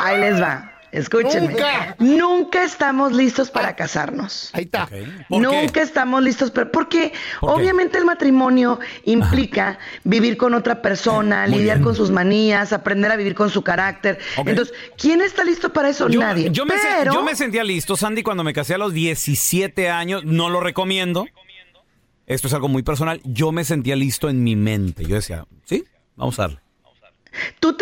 Ahí 0.01 0.19
les 0.19 0.43
va. 0.43 0.73
Escúchenme. 0.93 1.49
Nunca. 1.53 1.97
Nunca 1.99 2.63
estamos 2.65 3.13
listos 3.13 3.51
para 3.51 3.75
casarnos. 3.77 4.51
Ahí 4.53 4.65
está. 4.65 4.89
¿Por 5.29 5.43
Nunca 5.43 5.73
qué? 5.73 5.81
estamos 5.81 6.23
listos, 6.23 6.51
pero 6.51 6.71
porque 6.73 7.13
¿Por 7.41 7.51
qué? 7.51 7.55
obviamente 7.55 7.99
el 7.99 8.05
matrimonio 8.05 8.79
implica 9.05 9.79
vivir 10.05 10.37
con 10.37 10.55
otra 10.55 10.81
persona, 10.83 11.47
Muy 11.49 11.59
lidiar 11.59 11.79
bien. 11.79 11.85
con 11.85 11.95
sus 11.97 12.11
manías, 12.11 12.73
aprender 12.73 13.11
a 13.11 13.17
vivir 13.17 13.35
con 13.35 13.51
su 13.51 13.63
carácter. 13.63 14.19
Entonces, 14.39 14.73
¿quién 14.97 15.21
está 15.21 15.45
listo 15.45 15.73
para 15.73 15.89
eso? 15.91 16.09
Yo, 16.09 16.21
Nadie. 16.21 16.51
yo 16.51 16.65
me, 16.65 16.75
pero 16.75 17.13
yo 17.13 17.23
me 17.23 17.35
sentía 17.37 17.65
listo, 17.65 17.97
Sandy, 17.97 18.23
cuando 18.23 18.45
me 18.45 18.53
casé 18.53 18.75
a 18.75 18.79
los 18.79 18.93
17 18.93 19.91
años. 19.91 20.25
No 20.25 20.49
lo 20.51 20.61
recomiendo. 20.61 21.27
Esto 22.27 22.49
es 22.49 22.55
algo 22.55 22.69
muy 22.69 22.83
personal. 22.83 23.21
Yo 23.25 23.53
me 23.53 23.65
sentía 23.65 23.95
listo 23.97 24.29
en 24.29 24.43
mi 24.43 24.57
mente. 24.57 25.05
Yo 25.05 25.15
decía, 25.17 25.47
sí, 25.65 25.85
vamos 26.17 26.39
a 26.39 26.43
darle. 26.43 26.59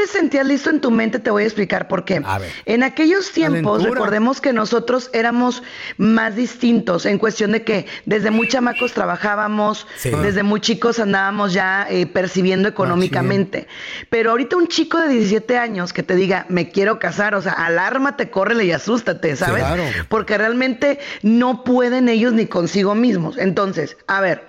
Te 0.04 0.10
sentías 0.10 0.46
listo 0.46 0.68
en 0.68 0.82
tu 0.82 0.90
mente, 0.90 1.18
te 1.18 1.30
voy 1.30 1.44
a 1.44 1.46
explicar 1.46 1.88
por 1.88 2.04
qué. 2.04 2.20
A 2.26 2.38
ver. 2.38 2.52
En 2.66 2.82
aquellos 2.82 3.32
tiempos, 3.32 3.82
recordemos 3.84 4.42
que 4.42 4.52
nosotros 4.52 5.08
éramos 5.14 5.62
más 5.96 6.36
distintos 6.36 7.06
en 7.06 7.16
cuestión 7.16 7.52
de 7.52 7.64
que 7.64 7.86
desde 8.04 8.30
muy 8.30 8.46
chamacos 8.46 8.92
trabajábamos, 8.92 9.86
Sí. 9.96 10.10
desde 10.10 10.42
muy 10.42 10.60
chicos 10.60 10.98
andábamos 10.98 11.54
ya 11.54 11.86
eh, 11.88 12.04
percibiendo 12.04 12.68
económicamente. 12.68 13.66
Pero 14.10 14.32
ahorita 14.32 14.58
un 14.58 14.68
chico 14.68 14.98
de 14.98 15.08
17 15.08 15.56
años 15.56 15.94
que 15.94 16.02
te 16.02 16.14
diga, 16.14 16.44
me 16.50 16.68
quiero 16.68 16.98
casar, 16.98 17.34
o 17.34 17.40
sea, 17.40 17.52
alármate, 17.52 18.28
córrele 18.28 18.66
y 18.66 18.72
asústate, 18.72 19.36
¿sabes? 19.36 19.64
Claro. 19.64 19.84
Porque 20.10 20.36
realmente 20.36 20.98
no 21.22 21.64
pueden 21.64 22.10
ellos 22.10 22.34
ni 22.34 22.44
consigo 22.44 22.94
mismos. 22.94 23.38
Entonces, 23.38 23.96
a 24.06 24.20
ver, 24.20 24.44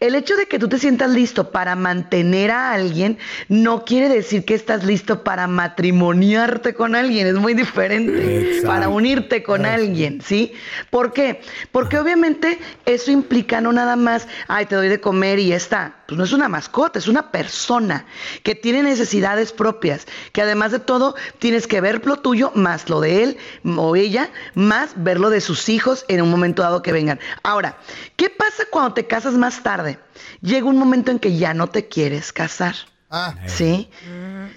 el 0.00 0.16
hecho 0.16 0.34
de 0.34 0.46
que 0.46 0.58
tú 0.58 0.68
te 0.68 0.78
sientas 0.78 1.10
listo 1.10 1.52
para 1.52 1.76
mantener 1.76 2.50
a 2.50 2.72
alguien 2.72 3.18
no 3.48 3.84
quiere 3.84 4.08
decir 4.08 4.44
que 4.44 4.54
estás 4.54 4.82
listo 4.82 4.96
para 5.14 5.46
matrimoniarte 5.46 6.74
con 6.74 6.94
alguien, 6.94 7.26
es 7.26 7.34
muy 7.34 7.54
diferente. 7.54 8.40
Exacto. 8.40 8.68
Para 8.68 8.88
unirte 8.88 9.42
con 9.42 9.64
alguien, 9.64 10.20
¿sí? 10.20 10.52
¿Por 10.90 11.12
qué? 11.12 11.40
Porque 11.72 11.98
obviamente 11.98 12.58
eso 12.84 13.10
implica 13.10 13.60
no 13.60 13.72
nada 13.72 13.96
más, 13.96 14.26
ay, 14.48 14.66
te 14.66 14.74
doy 14.74 14.88
de 14.88 15.00
comer 15.00 15.38
y 15.38 15.48
ya 15.48 15.56
está. 15.56 15.96
Pues 16.06 16.18
no 16.18 16.24
es 16.24 16.32
una 16.32 16.48
mascota, 16.48 16.98
es 16.98 17.08
una 17.08 17.30
persona 17.30 18.06
que 18.42 18.54
tiene 18.54 18.82
necesidades 18.82 19.52
propias, 19.52 20.06
que 20.32 20.42
además 20.42 20.72
de 20.72 20.78
todo 20.78 21.14
tienes 21.38 21.66
que 21.66 21.80
ver 21.80 22.04
lo 22.06 22.16
tuyo 22.18 22.52
más 22.54 22.88
lo 22.88 23.00
de 23.00 23.24
él 23.24 23.36
o 23.76 23.96
ella, 23.96 24.30
más 24.54 24.90
ver 24.96 25.18
lo 25.18 25.30
de 25.30 25.40
sus 25.40 25.68
hijos 25.68 26.04
en 26.08 26.22
un 26.22 26.30
momento 26.30 26.62
dado 26.62 26.82
que 26.82 26.92
vengan. 26.92 27.18
Ahora, 27.42 27.78
¿qué 28.16 28.30
pasa 28.30 28.64
cuando 28.70 28.94
te 28.94 29.06
casas 29.06 29.34
más 29.34 29.62
tarde? 29.62 29.98
Llega 30.40 30.66
un 30.66 30.78
momento 30.78 31.10
en 31.10 31.18
que 31.18 31.36
ya 31.36 31.54
no 31.54 31.68
te 31.68 31.88
quieres 31.88 32.32
casar. 32.32 32.74
Ah, 33.08 33.34
¿Sí? 33.46 33.88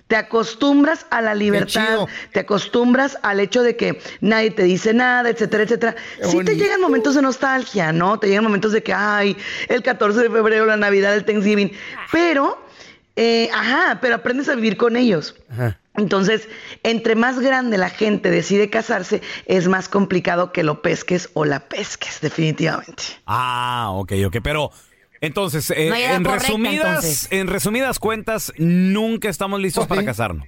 Te 0.08 0.16
acostumbras 0.16 1.06
a 1.12 1.22
la 1.22 1.36
libertad, 1.36 2.08
te 2.34 2.40
acostumbras 2.40 3.18
al 3.22 3.40
hecho 3.40 3.62
de 3.62 3.76
que 3.76 4.02
nadie 4.22 4.50
te 4.50 4.64
dice 4.64 4.94
nada, 4.94 5.30
etcétera, 5.30 5.64
etcétera. 5.64 5.96
Qué 6.20 6.26
Sí 6.26 6.44
te 6.44 6.56
llegan 6.56 6.82
momentos 6.82 7.14
de 7.16 7.22
nostalgia, 7.22 7.92
¿no? 7.92 8.20
Te 8.20 8.28
llegan 8.28 8.44
momentos 8.44 8.72
de 8.72 8.82
que, 8.82 8.94
ay, 8.94 9.38
el 9.68 9.84
14 9.84 10.22
de 10.22 10.30
febrero, 10.30 10.66
la 10.66 10.78
Navidad, 10.78 11.14
el 11.14 11.26
Thanksgiving. 11.26 11.72
Pero, 12.12 12.66
eh, 13.16 13.50
ajá, 13.54 14.00
pero 14.02 14.16
aprendes 14.16 14.50
a 14.50 14.56
vivir 14.56 14.78
con 14.78 14.96
ellos. 14.96 15.36
Ajá. 15.52 15.78
Entonces, 16.00 16.48
entre 16.84 17.16
más 17.16 17.40
grande 17.40 17.78
la 17.78 17.90
gente 17.90 18.32
decide 18.32 18.70
casarse, 18.70 19.22
es 19.46 19.68
más 19.68 19.90
complicado 19.90 20.52
que 20.52 20.64
lo 20.64 20.82
pesques 20.82 21.30
o 21.34 21.46
la 21.46 21.60
pesques, 21.68 22.20
definitivamente. 22.22 23.04
Ah, 23.26 23.90
ok, 23.92 24.14
ok. 24.28 24.38
Pero, 24.42 24.72
entonces, 25.22 25.72
eh, 25.72 25.90
No 25.90 25.96
en, 25.96 26.24
correcta, 26.24 26.48
resumidas, 26.48 26.88
entonces. 26.88 27.28
en 27.32 27.48
resumidas 27.48 28.00
cuentas, 28.00 28.54
nunca 28.58 29.30
estamos 29.30 29.60
listos 29.60 29.88
para 29.88 30.04
casarnos. 30.04 30.48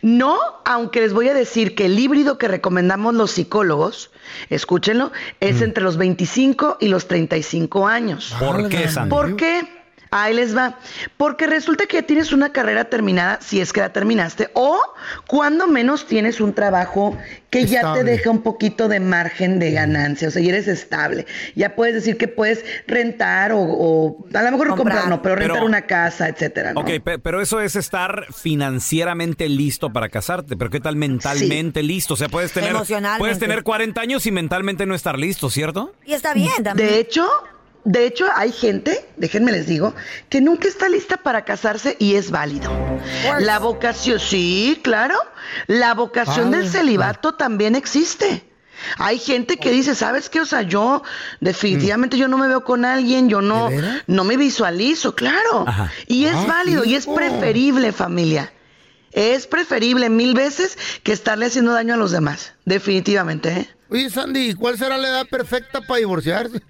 No, 0.00 0.38
aunque 0.64 1.00
les 1.00 1.12
voy 1.12 1.28
a 1.28 1.34
decir 1.34 1.74
que 1.74 1.86
el 1.86 1.98
híbrido 1.98 2.38
que 2.38 2.48
recomendamos 2.48 3.14
los 3.14 3.32
psicólogos, 3.32 4.10
escúchenlo, 4.48 5.12
es 5.40 5.60
entre 5.60 5.84
los 5.84 5.98
25 5.98 6.78
y 6.80 6.88
los 6.88 7.06
35 7.06 7.86
años. 7.86 8.34
¿Por 8.38 8.68
qué, 8.68 8.88
Sandy? 8.88 9.10
¿Por 9.10 9.36
qué? 9.36 9.77
Ahí 10.10 10.34
les 10.34 10.56
va. 10.56 10.78
Porque 11.16 11.46
resulta 11.46 11.86
que 11.86 11.96
ya 11.98 12.02
tienes 12.02 12.32
una 12.32 12.50
carrera 12.52 12.84
terminada, 12.86 13.38
si 13.42 13.60
es 13.60 13.72
que 13.72 13.80
la 13.80 13.92
terminaste, 13.92 14.50
o 14.54 14.80
cuando 15.26 15.66
menos 15.66 16.06
tienes 16.06 16.40
un 16.40 16.52
trabajo 16.54 17.16
que 17.50 17.64
ya 17.66 17.94
te 17.94 18.04
deja 18.04 18.30
un 18.30 18.42
poquito 18.42 18.88
de 18.88 19.00
margen 19.00 19.58
de 19.58 19.70
ganancia, 19.72 20.28
o 20.28 20.30
sea, 20.30 20.42
ya 20.42 20.50
eres 20.50 20.68
estable. 20.68 21.26
Ya 21.54 21.74
puedes 21.74 21.94
decir 21.94 22.18
que 22.18 22.28
puedes 22.28 22.64
rentar 22.86 23.52
o, 23.52 23.58
o 23.60 24.26
a 24.34 24.42
lo 24.42 24.50
mejor 24.52 24.68
comprar, 24.76 25.08
no, 25.08 25.22
pero 25.22 25.34
rentar 25.36 25.56
Pero- 25.56 25.66
una 25.66 25.82
casa, 25.82 26.28
etcétera, 26.28 26.74
¿no? 26.74 26.80
Ok, 26.80 26.90
pe- 27.02 27.18
pero 27.18 27.40
eso 27.40 27.60
es 27.60 27.74
estar 27.76 28.26
financieramente 28.34 29.48
listo 29.48 29.90
para 29.92 30.08
casarte. 30.08 30.56
Pero 30.56 30.70
¿qué 30.70 30.80
tal 30.80 30.96
mentalmente 30.96 31.82
listo? 31.82 32.14
O 32.14 32.16
sea, 32.16 32.28
puedes 32.28 32.52
tener, 32.52 32.74
puedes 33.18 33.38
tener 33.38 33.62
40 33.62 34.00
años 34.00 34.26
y 34.26 34.30
mentalmente 34.30 34.84
no 34.86 34.94
estar 34.94 35.18
listo, 35.18 35.48
¿cierto? 35.50 35.92
Y 36.04 36.12
está 36.12 36.34
bien 36.34 36.62
también. 36.62 36.88
De 36.88 36.98
hecho, 37.00 37.26
de 37.84 38.06
hecho, 38.06 38.26
hay 38.36 38.52
gente, 38.52 39.08
déjenme 39.16 39.52
les 39.52 39.66
digo, 39.66 39.94
que 40.28 40.40
nunca 40.40 40.68
está 40.68 40.88
lista 40.88 41.16
para 41.16 41.44
casarse 41.44 41.96
y 41.98 42.14
es 42.14 42.30
válido. 42.30 42.70
La 43.40 43.58
vocación, 43.58 44.20
sí, 44.20 44.80
claro. 44.82 45.16
La 45.66 45.94
vocación 45.94 46.50
del 46.50 46.68
celibato 46.68 47.34
también 47.34 47.74
existe. 47.76 48.44
Hay 48.98 49.18
gente 49.18 49.56
que 49.56 49.70
dice, 49.72 49.94
¿sabes 49.96 50.28
qué? 50.30 50.40
O 50.40 50.46
sea, 50.46 50.62
yo 50.62 51.02
definitivamente 51.40 52.16
yo 52.16 52.28
no 52.28 52.38
me 52.38 52.46
veo 52.46 52.62
con 52.64 52.84
alguien, 52.84 53.28
yo 53.28 53.40
no, 53.40 53.70
no 54.06 54.24
me 54.24 54.36
visualizo, 54.36 55.14
claro. 55.16 55.66
Y 56.06 56.26
es 56.26 56.34
Ah, 56.36 56.44
válido 56.46 56.84
y 56.84 56.94
es 56.94 57.06
preferible, 57.06 57.90
familia. 57.92 58.52
Es 59.10 59.46
preferible 59.46 60.10
mil 60.10 60.34
veces 60.34 60.78
que 61.02 61.12
estarle 61.12 61.46
haciendo 61.46 61.72
daño 61.72 61.94
a 61.94 61.96
los 61.96 62.12
demás. 62.12 62.52
Definitivamente, 62.66 63.48
¿eh? 63.50 63.68
Oye, 63.90 64.10
Sandy, 64.10 64.54
¿cuál 64.54 64.76
será 64.78 64.96
la 64.98 65.08
edad 65.08 65.26
perfecta 65.26 65.80
para 65.80 65.98
divorciarse? 65.98 66.60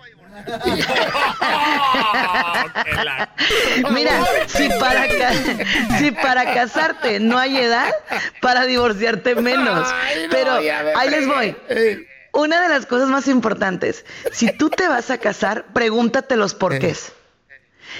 Mira, 3.92 4.24
si 4.46 4.68
para, 4.78 5.06
si 5.98 6.10
para 6.12 6.54
casarte 6.54 7.20
no 7.20 7.38
hay 7.38 7.56
edad, 7.58 7.90
para 8.40 8.66
divorciarte 8.66 9.34
menos. 9.36 9.88
Pero 10.30 10.54
ahí 10.96 11.10
les 11.10 11.26
voy. 11.26 11.56
Una 12.32 12.60
de 12.62 12.68
las 12.68 12.86
cosas 12.86 13.08
más 13.08 13.26
importantes, 13.28 14.04
si 14.32 14.52
tú 14.52 14.70
te 14.70 14.86
vas 14.88 15.10
a 15.10 15.18
casar, 15.18 15.66
pregúntate 15.72 16.36
los 16.36 16.54
porqués. 16.54 17.12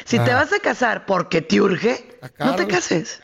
Si 0.05 0.18
te 0.18 0.33
Ah. 0.33 0.37
vas 0.37 0.53
a 0.53 0.59
casar 0.61 1.07
porque 1.07 1.40
te 1.40 1.61
urge, 1.61 2.05
no 2.38 2.55
te 2.57 2.66
cases. 2.66 3.20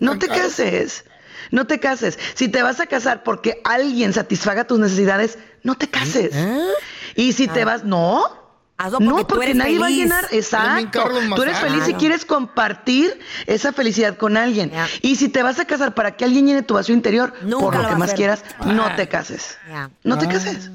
No 0.00 0.18
te 0.18 0.28
cases. 0.28 1.04
No 1.50 1.66
te 1.66 1.80
cases. 1.80 2.18
Si 2.34 2.48
te 2.48 2.62
vas 2.62 2.80
a 2.80 2.86
casar 2.86 3.22
porque 3.22 3.60
alguien 3.64 4.12
satisfaga 4.12 4.64
tus 4.64 4.78
necesidades, 4.78 5.38
no 5.62 5.74
te 5.76 5.88
cases. 5.88 6.34
Y 7.16 7.32
si 7.32 7.48
te 7.48 7.64
vas, 7.64 7.84
no. 7.84 8.44
Hazlo 8.78 8.98
porque 8.98 9.08
no, 9.10 9.16
tú 9.20 9.26
porque 9.28 9.44
eres 9.46 9.56
nadie 9.56 9.78
va 9.78 9.86
a 9.86 9.90
llenar. 9.90 10.26
Exacto. 10.32 11.08
Tú 11.34 11.42
eres 11.42 11.56
feliz 11.58 11.78
y 11.78 11.84
Claro. 11.84 11.98
quieres 11.98 12.24
compartir 12.26 13.18
esa 13.46 13.72
felicidad 13.72 14.18
con 14.18 14.36
alguien. 14.36 14.70
Y 15.00 15.16
si 15.16 15.30
te 15.30 15.42
vas 15.42 15.58
a 15.58 15.64
casar 15.64 15.94
para 15.94 16.14
que 16.16 16.26
alguien 16.26 16.46
llene 16.46 16.62
tu 16.62 16.74
vacío 16.74 16.94
interior, 16.94 17.32
Nunca 17.42 17.64
por 17.64 17.76
lo 17.82 17.88
que 17.88 17.96
más 17.96 18.12
quieras, 18.12 18.44
no 18.66 18.84
Ah. 18.84 18.94
te 18.94 19.08
cases. 19.08 19.56
No 20.04 20.18
te 20.18 20.28
cases. 20.28 20.70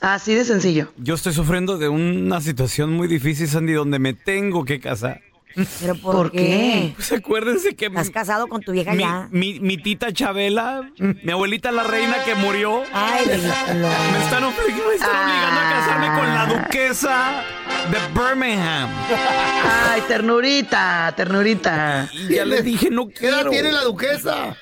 Así 0.00 0.34
de 0.34 0.44
sencillo. 0.44 0.92
Yo 0.98 1.14
estoy 1.14 1.32
sufriendo 1.32 1.78
de 1.78 1.88
una 1.88 2.40
situación 2.40 2.92
muy 2.92 3.08
difícil, 3.08 3.48
Sandy, 3.48 3.72
donde 3.72 3.98
me 3.98 4.14
tengo 4.14 4.64
que 4.64 4.78
casar. 4.80 5.20
¿Pero 5.80 5.94
por, 5.96 6.30
qué? 6.32 6.92
Pues 6.96 7.12
acuérdense 7.12 7.74
que 7.74 7.86
¿Estás 7.86 8.10
casado 8.10 8.46
con 8.48 8.60
tu 8.62 8.72
vieja 8.72 8.92
mi, 8.92 9.02
ya? 9.02 9.28
mi, 9.30 9.60
mi 9.60 9.76
tita 9.76 10.12
Chabela, 10.12 10.90
mi 10.98 11.30
abuelita 11.32 11.70
la 11.72 11.82
reina 11.82 12.16
que 12.24 12.34
murió, 12.34 12.82
Ay, 12.92 13.26
me 13.26 13.34
están, 13.34 13.82
oblig- 14.44 14.88
me 14.88 14.94
están 14.94 15.24
obligando 15.24 15.60
a 15.60 15.70
casarme 15.70 16.06
con 16.18 16.34
la 16.34 16.46
duquesa 16.46 17.44
de 17.90 17.98
Birmingham. 18.20 18.90
Ay, 19.90 20.02
ternurita, 20.08 21.12
ternurita. 21.16 22.08
Y 22.12 22.34
ya 22.34 22.44
les 22.44 22.64
dije, 22.64 22.90
no 22.90 23.08
¿Qué 23.08 23.26
edad 23.28 23.36
quiero. 23.38 23.50
tiene 23.50 23.72
la 23.72 23.82
duquesa? 23.82 24.56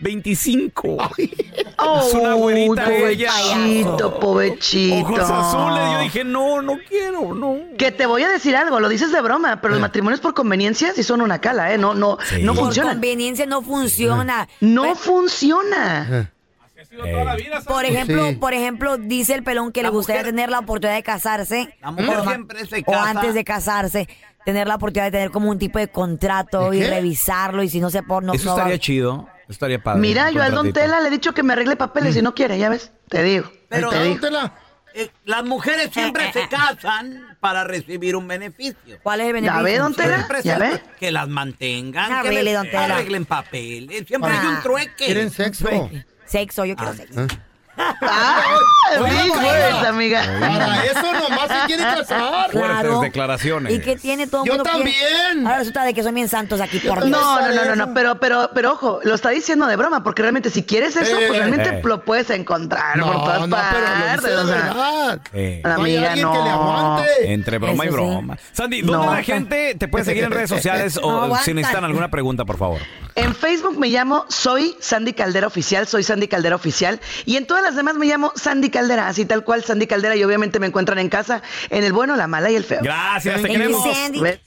25. 0.00 0.96
Oh, 1.80 2.00
es 2.06 2.14
una 2.14 2.34
güerita 2.34 2.92
ella. 2.94 3.30
pobrecito, 3.32 4.18
pobrecito. 4.20 5.06
Ojos 5.06 5.20
azules. 5.30 5.92
Yo 5.92 5.98
dije, 6.00 6.24
no, 6.24 6.62
no 6.62 6.78
quiero, 6.88 7.34
no. 7.34 7.56
Que 7.76 7.90
te 7.92 8.06
voy 8.06 8.22
a 8.22 8.28
decir 8.28 8.56
algo, 8.56 8.80
lo 8.80 8.88
dices 8.88 9.12
de 9.12 9.20
broma, 9.20 9.60
pero 9.60 9.72
los 9.74 9.80
matrimonios 9.80 10.20
por 10.20 10.34
conveniencia 10.34 10.92
sí 10.94 11.02
son 11.02 11.20
una 11.20 11.40
cala, 11.40 11.72
¿eh? 11.72 11.78
No, 11.78 11.94
no, 11.94 12.18
no 12.42 12.54
Por 12.54 12.64
funcionan. 12.64 12.94
conveniencia 12.94 13.46
no 13.46 13.62
funciona. 13.62 14.48
No 14.60 14.94
funciona. 14.94 16.32
Por 17.66 17.84
ejemplo, 17.84 18.26
Sí. 18.28 18.34
por 18.36 18.54
ejemplo, 18.54 18.96
dice 18.98 19.34
el 19.34 19.42
pelón 19.42 19.72
que 19.72 19.82
le 19.82 19.88
gustaría 19.90 20.22
tener 20.22 20.48
la 20.48 20.60
oportunidad 20.60 20.96
de 20.96 21.02
casarse. 21.02 21.76
La 21.80 21.90
mujer 21.90 22.18
o, 22.18 22.24
siempre 22.24 22.66
se 22.66 22.80
o 22.80 22.84
casa. 22.92 23.10
antes 23.10 23.34
de 23.34 23.44
casarse, 23.44 24.08
tener 24.44 24.66
la 24.68 24.76
oportunidad 24.76 25.06
de 25.06 25.10
tener 25.10 25.30
como 25.30 25.50
un 25.50 25.58
tipo 25.58 25.78
de 25.78 25.88
contrato 25.88 26.70
¿De 26.70 26.78
y 26.78 26.84
revisarlo 26.84 27.62
y 27.62 27.68
si 27.68 27.80
no 27.80 27.90
se 27.90 28.02
por 28.02 28.22
no 28.22 28.32
Eso 28.32 28.44
no 28.46 28.52
va- 28.54 28.58
estaría 28.62 28.78
chido. 28.78 29.28
Estaría 29.48 29.82
padre. 29.82 30.00
Mira, 30.00 30.30
yo 30.30 30.42
al 30.42 30.52
Don. 30.52 30.72
Tela 30.72 31.00
le 31.00 31.08
he 31.08 31.10
dicho 31.10 31.32
que 31.32 31.42
me 31.42 31.52
arregle 31.54 31.76
papeles 31.76 32.16
y 32.16 32.22
no 32.22 32.34
quiere, 32.34 32.58
ya 32.58 32.68
ves. 32.68 32.92
Te 33.08 33.22
digo. 33.22 33.50
Pero 33.68 33.88
te 33.90 34.02
digo. 34.02 34.28
eh, 34.94 35.10
las 35.24 35.44
mujeres 35.44 35.90
siempre 35.92 36.32
se 36.32 36.48
casan 36.48 37.36
para 37.40 37.64
recibir 37.64 38.16
un 38.16 38.26
beneficio. 38.28 38.98
¿Cuál 39.02 39.20
es 39.22 39.34
el 39.34 39.42
¿Ya 39.44 39.62
ve, 39.62 39.78
don 39.78 39.94
Tela? 39.94 40.16
Siempre 40.16 40.42
¿Ya 40.42 40.58
ve? 40.58 40.82
Que 40.98 41.10
las 41.12 41.28
mantengan, 41.28 42.12
Ah, 42.12 42.22
que 42.22 42.28
really, 42.28 42.44
les 42.44 42.54
don 42.54 42.66
Tela. 42.70 42.96
arreglen 42.96 43.24
papeles. 43.24 44.06
Siempre 44.06 44.30
hay 44.32 44.46
un 44.46 44.54
Ah. 44.56 44.60
trueque. 44.62 45.04
¿Quieren 45.06 45.30
sexo? 45.30 45.68
Sexo, 46.26 46.64
yo 46.66 46.76
quiero 46.76 46.92
sexo. 46.94 47.26
Ah, 47.78 48.42
Oye, 49.00 49.10
sí, 49.10 49.28
pues, 49.28 49.46
pues, 49.46 49.86
amiga. 49.86 50.22
Para 50.40 50.84
eso 50.84 51.12
nomás 51.12 51.48
se 51.48 51.66
quiere 51.66 51.82
casar. 51.82 52.50
Fuertes 52.50 53.00
declaraciones. 53.02 53.72
¿Y 53.74 53.80
qué 53.80 53.96
tiene 53.96 54.26
todo 54.26 54.42
el 54.44 54.48
Yo 54.48 54.54
mundo? 54.56 54.70
quiere- 54.70 54.92
también. 54.92 55.46
Ahora 55.46 55.58
resulta 55.58 55.84
de 55.84 55.94
que 55.94 56.02
son 56.02 56.14
bien 56.14 56.28
santos 56.28 56.60
aquí 56.60 56.78
por 56.80 56.98
No, 57.00 57.06
Dios. 57.06 57.20
no, 57.20 57.54
no, 57.54 57.64
no, 57.76 57.86
no, 57.86 57.94
pero, 57.94 58.18
pero, 58.18 58.50
pero 58.54 58.72
ojo, 58.72 59.00
lo 59.04 59.14
está 59.14 59.30
diciendo 59.30 59.66
de 59.66 59.76
broma, 59.76 60.02
porque 60.02 60.22
realmente 60.22 60.50
si 60.50 60.62
quieres 60.64 60.96
eso, 60.96 61.18
Eh, 61.18 61.24
pues 61.28 61.38
realmente 61.38 61.68
eh. 61.68 61.80
lo 61.84 62.02
puedes 62.04 62.30
encontrar 62.30 62.96
No, 62.96 63.06
por 63.12 63.24
todas 63.24 63.48
no, 63.48 63.56
pero 63.56 63.80
lo 63.80 63.94
dice 63.94 64.06
partes. 64.06 64.22
de 64.30 64.36
o 64.36 64.46
sea. 64.46 64.56
verdad. 64.56 65.20
Eh, 65.34 65.62
No 65.64 65.70
Amiga, 65.74 66.12
alguien 66.12 66.32
que 66.32 66.38
le 66.38 66.44
no. 66.44 66.50
aguante. 66.52 67.32
Entre 67.32 67.58
broma 67.58 67.84
y 67.84 67.88
Eso 67.88 67.96
sí. 67.96 68.02
broma. 68.02 68.38
Sandy, 68.52 68.82
¿dónde 68.82 69.06
No. 69.06 69.14
la 69.14 69.22
gente 69.22 69.74
te 69.78 69.88
puede 69.88 70.04
seguir 70.04 70.24
en 70.24 70.30
redes 70.30 70.48
sociales 70.50 70.96
No 71.02 71.08
o 71.08 71.22
aguantan. 71.22 71.44
si 71.44 71.54
necesitan 71.54 71.84
alguna 71.84 72.08
pregunta, 72.10 72.44
por 72.44 72.58
favor? 72.58 72.80
En 73.14 73.34
Facebook 73.34 73.78
me 73.78 73.88
llamo 73.88 74.24
Soy 74.28 74.76
Sandy 74.80 75.12
Caldera 75.12 75.46
Oficial, 75.48 75.86
soy 75.88 76.02
Sandy 76.04 76.28
Caldera 76.28 76.54
Oficial. 76.56 77.00
Y 77.26 77.36
en 77.36 77.46
todas 77.46 77.62
las 77.64 77.67
demás 77.76 77.94
me 77.96 78.06
llamo 78.06 78.32
Sandy 78.34 78.70
Caldera, 78.70 79.08
así 79.08 79.24
tal 79.24 79.44
cual 79.44 79.64
Sandy 79.64 79.86
Caldera. 79.86 80.16
Y 80.16 80.24
obviamente 80.24 80.58
me 80.60 80.66
encuentran 80.66 80.98
en 80.98 81.08
casa, 81.08 81.42
en 81.70 81.84
el 81.84 81.92
bueno, 81.92 82.16
la 82.16 82.26
mala 82.26 82.50
y 82.50 82.56
el 82.56 82.64
feo. 82.64 82.80
Gracias, 82.82 83.42
te 83.42 83.48
Thank 83.48 83.52
you, 83.52 83.82
queremos. 83.82 84.40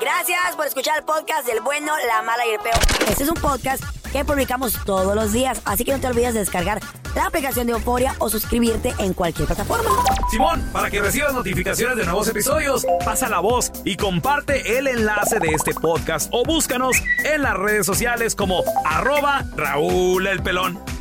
Gracias 0.00 0.56
por 0.56 0.66
escuchar 0.66 0.98
el 0.98 1.04
podcast 1.04 1.46
del 1.46 1.60
bueno, 1.60 1.92
la 2.06 2.22
mala 2.22 2.46
y 2.46 2.50
el 2.50 2.60
peor. 2.60 2.78
Este 3.08 3.24
es 3.24 3.28
un 3.28 3.36
podcast 3.36 3.84
que 4.12 4.24
publicamos 4.24 4.78
todos 4.84 5.14
los 5.14 5.32
días, 5.32 5.60
así 5.64 5.84
que 5.84 5.92
no 5.92 6.00
te 6.00 6.06
olvides 6.06 6.34
de 6.34 6.40
descargar 6.40 6.80
la 7.14 7.26
aplicación 7.26 7.66
de 7.66 7.74
Euforia 7.74 8.14
o 8.18 8.28
suscribirte 8.28 8.94
en 8.98 9.14
cualquier 9.14 9.46
plataforma. 9.46 9.90
Simón, 10.30 10.68
para 10.72 10.90
que 10.90 11.00
recibas 11.00 11.34
notificaciones 11.34 11.96
de 11.96 12.04
nuevos 12.04 12.28
episodios, 12.28 12.86
pasa 13.04 13.28
la 13.28 13.40
voz 13.40 13.72
y 13.84 13.96
comparte 13.96 14.78
el 14.78 14.86
enlace 14.86 15.38
de 15.38 15.48
este 15.48 15.74
podcast 15.74 16.28
o 16.32 16.44
búscanos 16.44 16.96
en 17.24 17.42
las 17.42 17.54
redes 17.54 17.86
sociales 17.86 18.34
como 18.34 18.62
arroba 18.84 19.44
Raúl 19.56 20.26
el 20.26 20.42
Pelón. 20.42 20.80